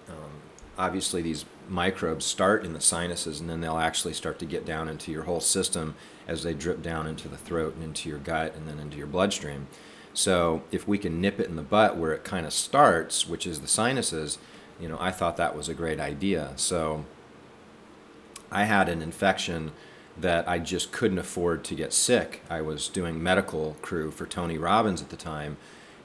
um, 0.08 0.32
obviously 0.77 1.21
these 1.21 1.45
microbes 1.69 2.25
start 2.25 2.65
in 2.65 2.73
the 2.73 2.82
sinuses, 2.82 3.39
and 3.39 3.49
then 3.49 3.62
they'll 3.62 3.77
actually 3.77 4.13
start 4.13 4.39
to 4.39 4.45
get 4.45 4.65
down 4.65 4.89
into 4.89 5.12
your 5.12 5.23
whole 5.23 5.39
system 5.39 5.95
as 6.27 6.43
they 6.43 6.53
drip 6.53 6.82
down 6.82 7.08
into 7.08 7.27
the 7.27 7.38
throat 7.38 7.75
and 7.75 7.84
into 7.84 8.10
your 8.10 8.19
gut 8.19 8.55
and 8.55 8.67
then 8.67 8.79
into 8.79 8.97
your 8.97 9.08
bloodstream. 9.08 9.67
So 10.13 10.63
if 10.71 10.88
we 10.88 10.97
can 10.97 11.21
nip 11.21 11.39
it 11.39 11.47
in 11.47 11.55
the 11.55 11.62
butt 11.62 11.97
where 11.97 12.13
it 12.13 12.23
kind 12.23 12.45
of 12.45 12.53
starts, 12.53 13.27
which 13.27 13.47
is 13.47 13.60
the 13.60 13.67
sinuses, 13.67 14.38
you 14.79 14.88
know, 14.89 14.97
I 14.99 15.12
thought 15.12 15.38
that 15.38 15.55
was 15.55 15.69
a 15.69 15.73
great 15.73 15.99
idea. 15.99 16.53
So 16.55 17.05
I 18.51 18.63
had 18.63 18.89
an 18.89 19.01
infection 19.01 19.71
that 20.17 20.47
I 20.47 20.60
just 20.60 20.91
couldn't 20.91 21.19
afford 21.19 21.63
to 21.65 21.75
get 21.75 21.93
sick. 21.93 22.41
I 22.49 22.62
was 22.62 22.89
doing 22.89 23.21
medical 23.21 23.77
crew 23.82 24.12
for 24.12 24.25
Tony 24.25 24.58
Robbins 24.58 25.01
at 25.01 25.10
the 25.10 25.15
time, 25.15 25.58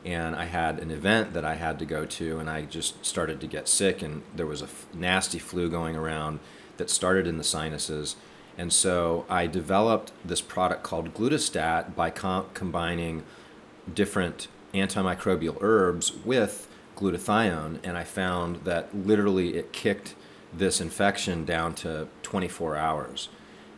and 0.05 0.37
I 0.37 0.45
had 0.45 0.81
an 0.81 0.90
event 0.90 1.33
that 1.33 1.45
I 1.45 1.55
had 1.55 1.79
to 1.79 1.87
go 1.87 2.05
to, 2.05 2.38
and 2.38 2.51
I 2.51 2.62
just 2.62 3.05
started 3.05 3.40
to 3.40 3.47
get 3.47 3.69
sick, 3.69 4.03
and 4.03 4.23
there 4.35 4.47
was 4.47 4.61
a 4.61 4.67
f- 4.67 4.87
nasty 4.93 5.38
flu 5.38 5.71
going 5.71 5.97
around 5.97 6.40
that 6.77 6.90
started 6.90 7.27
in 7.27 7.38
the 7.38 7.45
sinuses. 7.45 8.17
And 8.59 8.73
so 8.73 9.25
I 9.29 9.47
developed 9.47 10.12
this 10.25 10.40
product 10.40 10.83
called 10.83 11.14
Glutastat 11.14 11.95
by 11.95 12.11
com- 12.11 12.47
combining 12.55 13.25
different 13.93 14.49
antimicrobial 14.75 15.57
herbs 15.61 16.12
with 16.25 16.69
glutathione, 16.97 17.79
and 17.83 17.97
I 17.97 18.05
found 18.05 18.64
that 18.64 18.95
literally 18.95 19.57
it 19.57 19.73
kicked 19.73 20.14
this 20.53 20.81
infection 20.81 21.45
down 21.45 21.75
to 21.75 22.09
24 22.23 22.77
hours. 22.77 23.29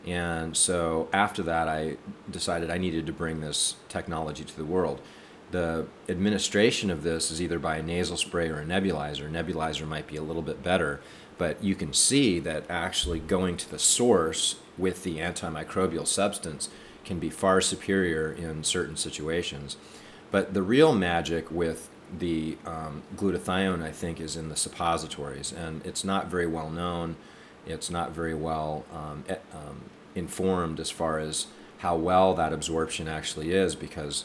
And 0.06 0.56
so 0.56 1.08
after 1.12 1.42
that, 1.44 1.68
I 1.68 1.96
decided 2.30 2.70
I 2.70 2.78
needed 2.78 3.06
to 3.06 3.12
bring 3.12 3.40
this 3.40 3.76
technology 3.88 4.44
to 4.44 4.56
the 4.56 4.64
world. 4.64 5.00
The 5.50 5.86
administration 6.08 6.90
of 6.90 7.02
this 7.02 7.30
is 7.30 7.40
either 7.40 7.58
by 7.58 7.76
a 7.76 7.82
nasal 7.82 8.16
spray 8.16 8.48
or 8.48 8.60
a 8.60 8.64
nebulizer. 8.64 9.30
Nebulizer 9.30 9.86
might 9.86 10.06
be 10.06 10.16
a 10.16 10.22
little 10.22 10.42
bit 10.42 10.62
better, 10.62 11.00
but 11.38 11.62
you 11.62 11.74
can 11.74 11.92
see 11.92 12.40
that 12.40 12.64
actually 12.68 13.20
going 13.20 13.56
to 13.58 13.70
the 13.70 13.78
source 13.78 14.56
with 14.76 15.04
the 15.04 15.18
antimicrobial 15.18 16.06
substance 16.06 16.68
can 17.04 17.18
be 17.18 17.30
far 17.30 17.60
superior 17.60 18.32
in 18.32 18.64
certain 18.64 18.96
situations. 18.96 19.76
But 20.30 20.54
the 20.54 20.62
real 20.62 20.94
magic 20.94 21.50
with 21.50 21.88
the 22.18 22.58
um, 22.66 23.02
glutathione, 23.16 23.82
I 23.82 23.92
think, 23.92 24.20
is 24.20 24.36
in 24.36 24.48
the 24.48 24.56
suppositories, 24.56 25.52
and 25.52 25.84
it's 25.86 26.04
not 26.04 26.26
very 26.28 26.46
well 26.46 26.70
known. 26.70 27.16
It's 27.66 27.90
not 27.90 28.12
very 28.12 28.34
well 28.34 28.84
um, 28.92 29.24
um, 29.52 29.82
informed 30.14 30.80
as 30.80 30.90
far 30.90 31.18
as 31.18 31.46
how 31.78 31.96
well 31.96 32.34
that 32.34 32.52
absorption 32.52 33.08
actually 33.08 33.52
is, 33.52 33.74
because 33.74 34.24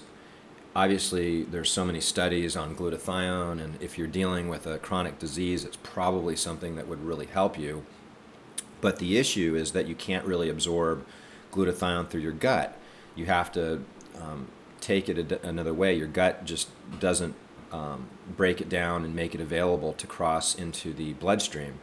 obviously 0.76 1.44
there's 1.44 1.70
so 1.70 1.86
many 1.86 2.02
studies 2.02 2.56
on 2.56 2.76
glutathione, 2.76 3.62
and 3.62 3.82
if 3.82 3.98
you're 3.98 4.08
dealing 4.08 4.48
with 4.48 4.66
a 4.66 4.78
chronic 4.78 5.20
disease, 5.20 5.66
it's 5.66 5.78
probably 5.78 6.36
something 6.36 6.76
that 6.76 6.88
would 6.88 7.04
really 7.04 7.26
help 7.26 7.58
you. 7.58 7.86
But 8.80 9.00
the 9.00 9.18
issue 9.18 9.56
is 9.56 9.72
that 9.74 9.88
you 9.88 9.96
can't 9.96 10.26
really 10.26 10.50
absorb 10.50 11.06
glutathione 11.52 12.10
through 12.10 12.22
your 12.22 12.32
gut. 12.32 12.78
You 13.16 13.26
have 13.26 13.52
to 13.54 13.84
um, 14.20 14.48
take 14.80 15.10
it 15.10 15.32
another 15.44 15.74
way. 15.74 15.94
Your 15.94 16.08
gut 16.08 16.46
just 16.46 16.70
doesn't 17.00 17.36
um, 17.72 18.08
break 18.36 18.60
it 18.60 18.70
down 18.70 19.06
and 19.06 19.16
make 19.16 19.36
it 19.36 19.42
available 19.42 19.94
to 19.94 20.08
cross 20.08 20.56
into 20.56 20.94
the 20.94 21.14
bloodstream. 21.14 21.80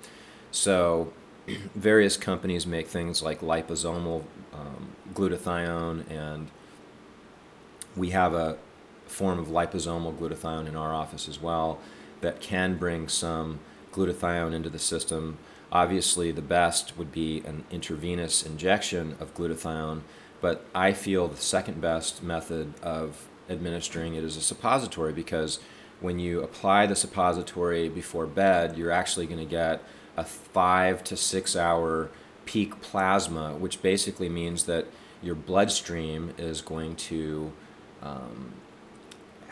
So, 0.51 1.13
various 1.75 2.17
companies 2.17 2.67
make 2.67 2.89
things 2.89 3.23
like 3.23 3.41
liposomal 3.41 4.25
um, 4.53 4.93
glutathione 5.15 6.11
and 6.11 6.51
We 7.97 8.11
have 8.11 8.35
a 8.35 8.59
form 9.09 9.39
of 9.39 9.49
liposomal 9.49 10.17
glutathione 10.17 10.69
in 10.69 10.77
our 10.77 10.95
office 10.95 11.29
as 11.29 11.41
well 11.41 11.79
that 12.21 12.41
can 12.41 12.77
bring 12.77 13.09
some 13.09 13.61
glutathione 13.93 14.53
into 14.53 14.71
the 14.71 14.79
system. 14.79 15.39
Obviously, 15.71 16.31
the 16.33 16.43
best 16.43 16.97
would 16.97 17.13
be 17.13 17.43
an 17.45 17.65
intravenous 17.71 18.43
injection 18.43 19.17
of 19.21 19.35
glutathione, 19.35 20.01
but 20.41 20.65
I 20.75 20.93
feel 20.93 21.29
the 21.29 21.37
second 21.37 21.81
best 21.81 22.23
method 22.23 22.75
of 22.83 23.29
administering 23.49 24.15
it 24.15 24.25
is 24.25 24.37
a 24.37 24.41
suppository 24.41 25.13
because 25.13 25.59
when 26.01 26.19
you 26.19 26.43
apply 26.43 26.87
the 26.87 26.97
suppository 26.97 27.89
before 27.89 28.27
bed, 28.27 28.77
you're 28.77 28.93
actually 28.93 29.27
going 29.27 29.41
to 29.41 29.45
get 29.45 29.83
a 30.17 30.25
five 30.25 31.03
to 31.05 31.17
six 31.17 31.57
hour 31.57 32.11
peak 32.45 32.81
plasma, 32.81 33.55
which 33.55 33.83
basically 33.83 34.29
means 34.29 34.65
that 34.65 34.87
your 35.23 35.35
bloodstream 35.35 36.33
is 36.39 36.61
going 36.61 36.95
to 36.97 37.53
um, 38.03 38.55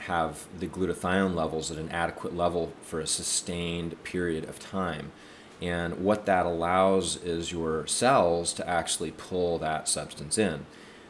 have 0.06 0.46
the 0.58 0.66
glutathione 0.66 1.34
levels 1.34 1.70
at 1.70 1.78
an 1.78 1.88
adequate 1.90 2.34
level 2.34 2.72
for 2.80 3.00
a 3.00 3.06
sustained 3.06 4.02
period 4.04 4.48
of 4.48 4.58
time. 4.58 5.12
And 5.60 6.04
what 6.04 6.26
that 6.26 6.46
allows 6.46 7.16
is 7.16 7.50
your 7.50 7.86
cells 7.86 8.52
to 8.54 8.68
actually 8.68 9.10
pull 9.12 9.58
that 9.58 9.88
substance 9.88 10.38
in. 10.38 10.66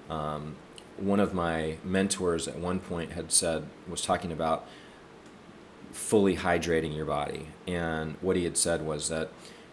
Um, 0.09 0.57
one 0.97 1.21
of 1.21 1.35
my 1.35 1.77
mentors 1.85 2.49
at 2.49 2.59
one 2.59 2.81
point 2.81 3.13
had 3.13 3.33
said, 3.33 3.67
was 3.89 4.01
talking 4.01 4.33
about 4.33 4.67
fully 5.93 6.37
hydrating 6.37 6.95
your 6.95 7.05
body. 7.05 7.49
And 7.67 8.17
what 8.21 8.37
he 8.37 8.45
had 8.45 8.57
said 8.57 8.83
was 8.83 9.09
that 9.09 9.31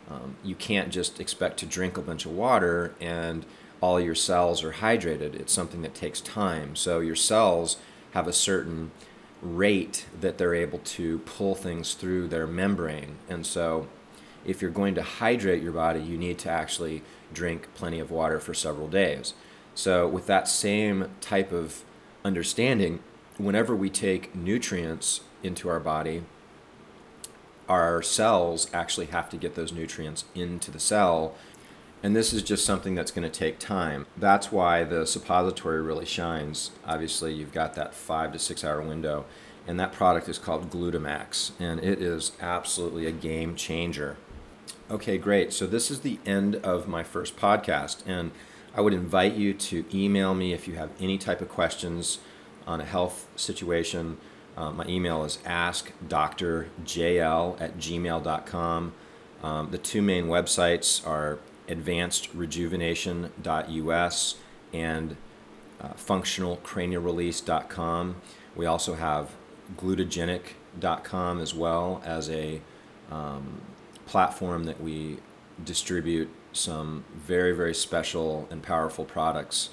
um, 0.10 0.36
you 0.44 0.56
can't 0.56 0.92
just 0.92 1.20
expect 1.20 1.60
to 1.60 1.66
drink 1.66 1.98
a 1.98 2.02
bunch 2.02 2.26
of 2.26 2.32
water 2.32 2.94
and 3.00 3.46
all 3.80 4.00
your 4.00 4.16
cells 4.16 4.64
are 4.64 4.74
hydrated. 4.74 5.36
It's 5.36 5.54
something 5.54 5.82
that 5.82 5.94
takes 5.94 6.20
time. 6.20 6.76
So 6.76 7.00
your 7.00 7.16
cells 7.16 7.78
have 8.12 8.28
a 8.28 8.34
certain 8.34 8.92
rate 9.44 10.06
that 10.20 10.38
they're 10.38 10.56
able 10.56 10.80
to 10.80 11.20
pull 11.20 11.54
things 11.54 11.94
through 11.94 12.28
their 12.30 12.48
membrane. 12.48 13.18
And 13.30 13.46
so 13.46 13.88
if 14.46 14.62
you're 14.62 14.72
going 14.72 14.96
to 14.96 15.04
hydrate 15.04 15.62
your 15.62 15.72
body, 15.74 16.00
you 16.00 16.18
need 16.18 16.38
to 16.40 16.50
actually 16.50 17.02
drink 17.34 17.68
plenty 17.76 18.00
of 18.00 18.12
water 18.12 18.40
for 18.40 18.54
several 18.54 18.88
days. 18.88 19.34
So, 19.76 20.08
with 20.08 20.28
that 20.28 20.48
same 20.48 21.10
type 21.20 21.52
of 21.52 21.84
understanding, 22.24 23.00
whenever 23.38 23.76
we 23.76 23.90
take 23.90 24.36
nutrients 24.36 25.22
into 25.42 25.68
our 25.68 25.80
body, 25.80 26.24
our 27.68 28.02
cells 28.02 28.70
actually 28.74 29.08
have 29.08 29.30
to 29.30 29.38
get 29.38 29.56
those 29.56 29.72
nutrients 29.72 30.26
into 30.36 30.70
the 30.70 30.80
cell. 30.80 31.34
And 32.04 32.14
this 32.14 32.34
is 32.34 32.44
just 32.44 32.66
something 32.66 32.96
that's 32.96 33.12
going 33.12 33.24
to 33.24 33.40
take 33.40 33.60
time. 33.60 34.06
That's 34.18 34.52
why 34.52 34.84
the 34.84 35.08
suppository 35.08 35.82
really 35.82 36.06
shines. 36.06 36.72
Obviously, 36.86 37.34
you've 37.34 37.54
got 37.54 37.76
that 37.76 37.96
five 37.96 38.34
to 38.34 38.40
six 38.40 38.66
hour 38.66 38.82
window, 38.82 39.24
and 39.66 39.80
that 39.80 39.94
product 39.94 40.28
is 40.28 40.38
called 40.38 40.70
Glutamax, 40.70 41.52
and 41.62 41.80
it 41.80 42.02
is 42.02 42.34
absolutely 42.42 43.06
a 43.06 43.14
game 43.14 43.56
changer. 43.56 44.18
Okay, 44.92 45.18
great. 45.18 45.54
So, 45.54 45.66
this 45.66 45.90
is 45.90 46.02
the 46.02 46.20
end 46.26 46.58
of 46.58 46.90
my 46.90 47.04
first 47.04 47.38
podcast, 47.38 48.04
and 48.06 48.32
I 48.76 48.82
would 48.82 48.94
invite 48.94 49.36
you 49.36 49.54
to 49.54 49.86
email 49.94 50.34
me 50.34 50.52
if 50.52 50.68
you 50.68 50.76
have 50.76 50.90
any 51.00 51.18
type 51.18 51.40
of 51.40 51.48
questions 51.48 52.20
on 52.68 52.82
a 52.82 52.86
health 52.86 53.30
situation. 53.38 54.18
Uh, 54.58 54.72
my 54.72 54.86
email 54.88 55.24
is 55.24 55.38
askdrjl 55.46 56.68
at 57.62 57.78
gmail.com. 57.78 58.94
Um, 59.42 59.72
the 59.72 59.78
two 59.78 60.02
main 60.02 60.26
websites 60.26 61.08
are 61.08 61.40
advancedrejuvenation.us 61.68 64.36
and 64.74 65.18
uh, 65.82 65.90
functionalcranial 65.94 68.16
We 68.56 68.66
also 68.66 68.96
have 68.96 69.32
glutagenic.com 69.78 71.42
as 71.42 71.54
well 71.54 72.02
as 72.06 72.30
a 72.30 72.62
um, 73.12 73.62
platform 74.06 74.66
that 74.66 74.82
we 74.82 75.18
distribute 75.64 76.30
some 76.52 77.04
very, 77.16 77.52
very 77.52 77.74
special 77.74 78.48
and 78.52 78.62
powerful 78.62 79.06
products 79.06 79.70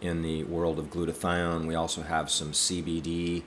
in 0.00 0.22
the 0.22 0.44
world 0.44 0.78
of 0.78 0.90
glutathione. 0.90 1.66
We 1.66 1.74
also 1.74 2.02
have 2.02 2.30
some 2.30 2.52
CBD 2.52 3.42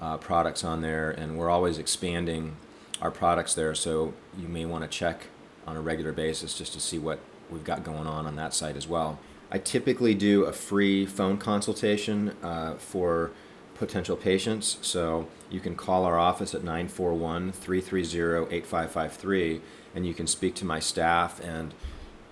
uh, 0.00 0.16
products 0.18 0.64
on 0.64 0.80
there, 0.80 1.10
and 1.10 1.38
we're 1.38 1.50
always 1.50 1.78
expanding 1.78 2.56
our 3.00 3.10
products 3.10 3.54
there. 3.54 3.74
So 3.74 4.14
you 4.36 4.48
may 4.48 4.64
want 4.64 4.84
to 4.84 4.88
check 4.88 5.26
on 5.66 5.76
a 5.76 5.80
regular 5.80 6.12
basis 6.12 6.56
just 6.56 6.72
to 6.72 6.80
see 6.80 6.98
what 6.98 7.20
we've 7.50 7.64
got 7.64 7.84
going 7.84 8.06
on 8.06 8.26
on 8.26 8.36
that 8.36 8.54
site 8.54 8.76
as 8.76 8.88
well. 8.88 9.18
I 9.50 9.58
typically 9.58 10.14
do 10.14 10.44
a 10.44 10.52
free 10.52 11.04
phone 11.04 11.36
consultation 11.36 12.34
uh, 12.42 12.74
for 12.76 13.32
potential 13.74 14.16
patients. 14.16 14.78
So 14.80 15.28
you 15.50 15.60
can 15.60 15.74
call 15.74 16.04
our 16.04 16.18
office 16.18 16.54
at 16.54 16.62
941 16.62 17.52
330 17.52 18.54
8553 18.54 19.60
and 19.94 20.06
you 20.06 20.14
can 20.14 20.26
speak 20.26 20.54
to 20.56 20.64
my 20.64 20.80
staff. 20.80 21.40
And 21.40 21.74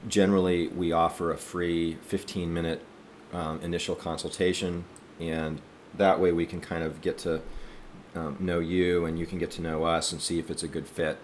generally, 0.08 0.68
we 0.68 0.92
offer 0.92 1.30
a 1.32 1.36
free 1.36 1.98
15 2.02 2.52
minute 2.54 2.82
um, 3.32 3.60
initial 3.62 3.94
consultation. 3.94 4.84
And 5.18 5.60
that 5.94 6.20
way, 6.20 6.32
we 6.32 6.46
can 6.46 6.60
kind 6.60 6.82
of 6.82 7.00
get 7.00 7.18
to 7.18 7.42
um, 8.14 8.36
know 8.40 8.60
you 8.60 9.04
and 9.04 9.18
you 9.18 9.26
can 9.26 9.38
get 9.38 9.50
to 9.52 9.62
know 9.62 9.84
us 9.84 10.12
and 10.12 10.22
see 10.22 10.38
if 10.38 10.50
it's 10.50 10.62
a 10.62 10.68
good 10.68 10.86
fit. 10.86 11.18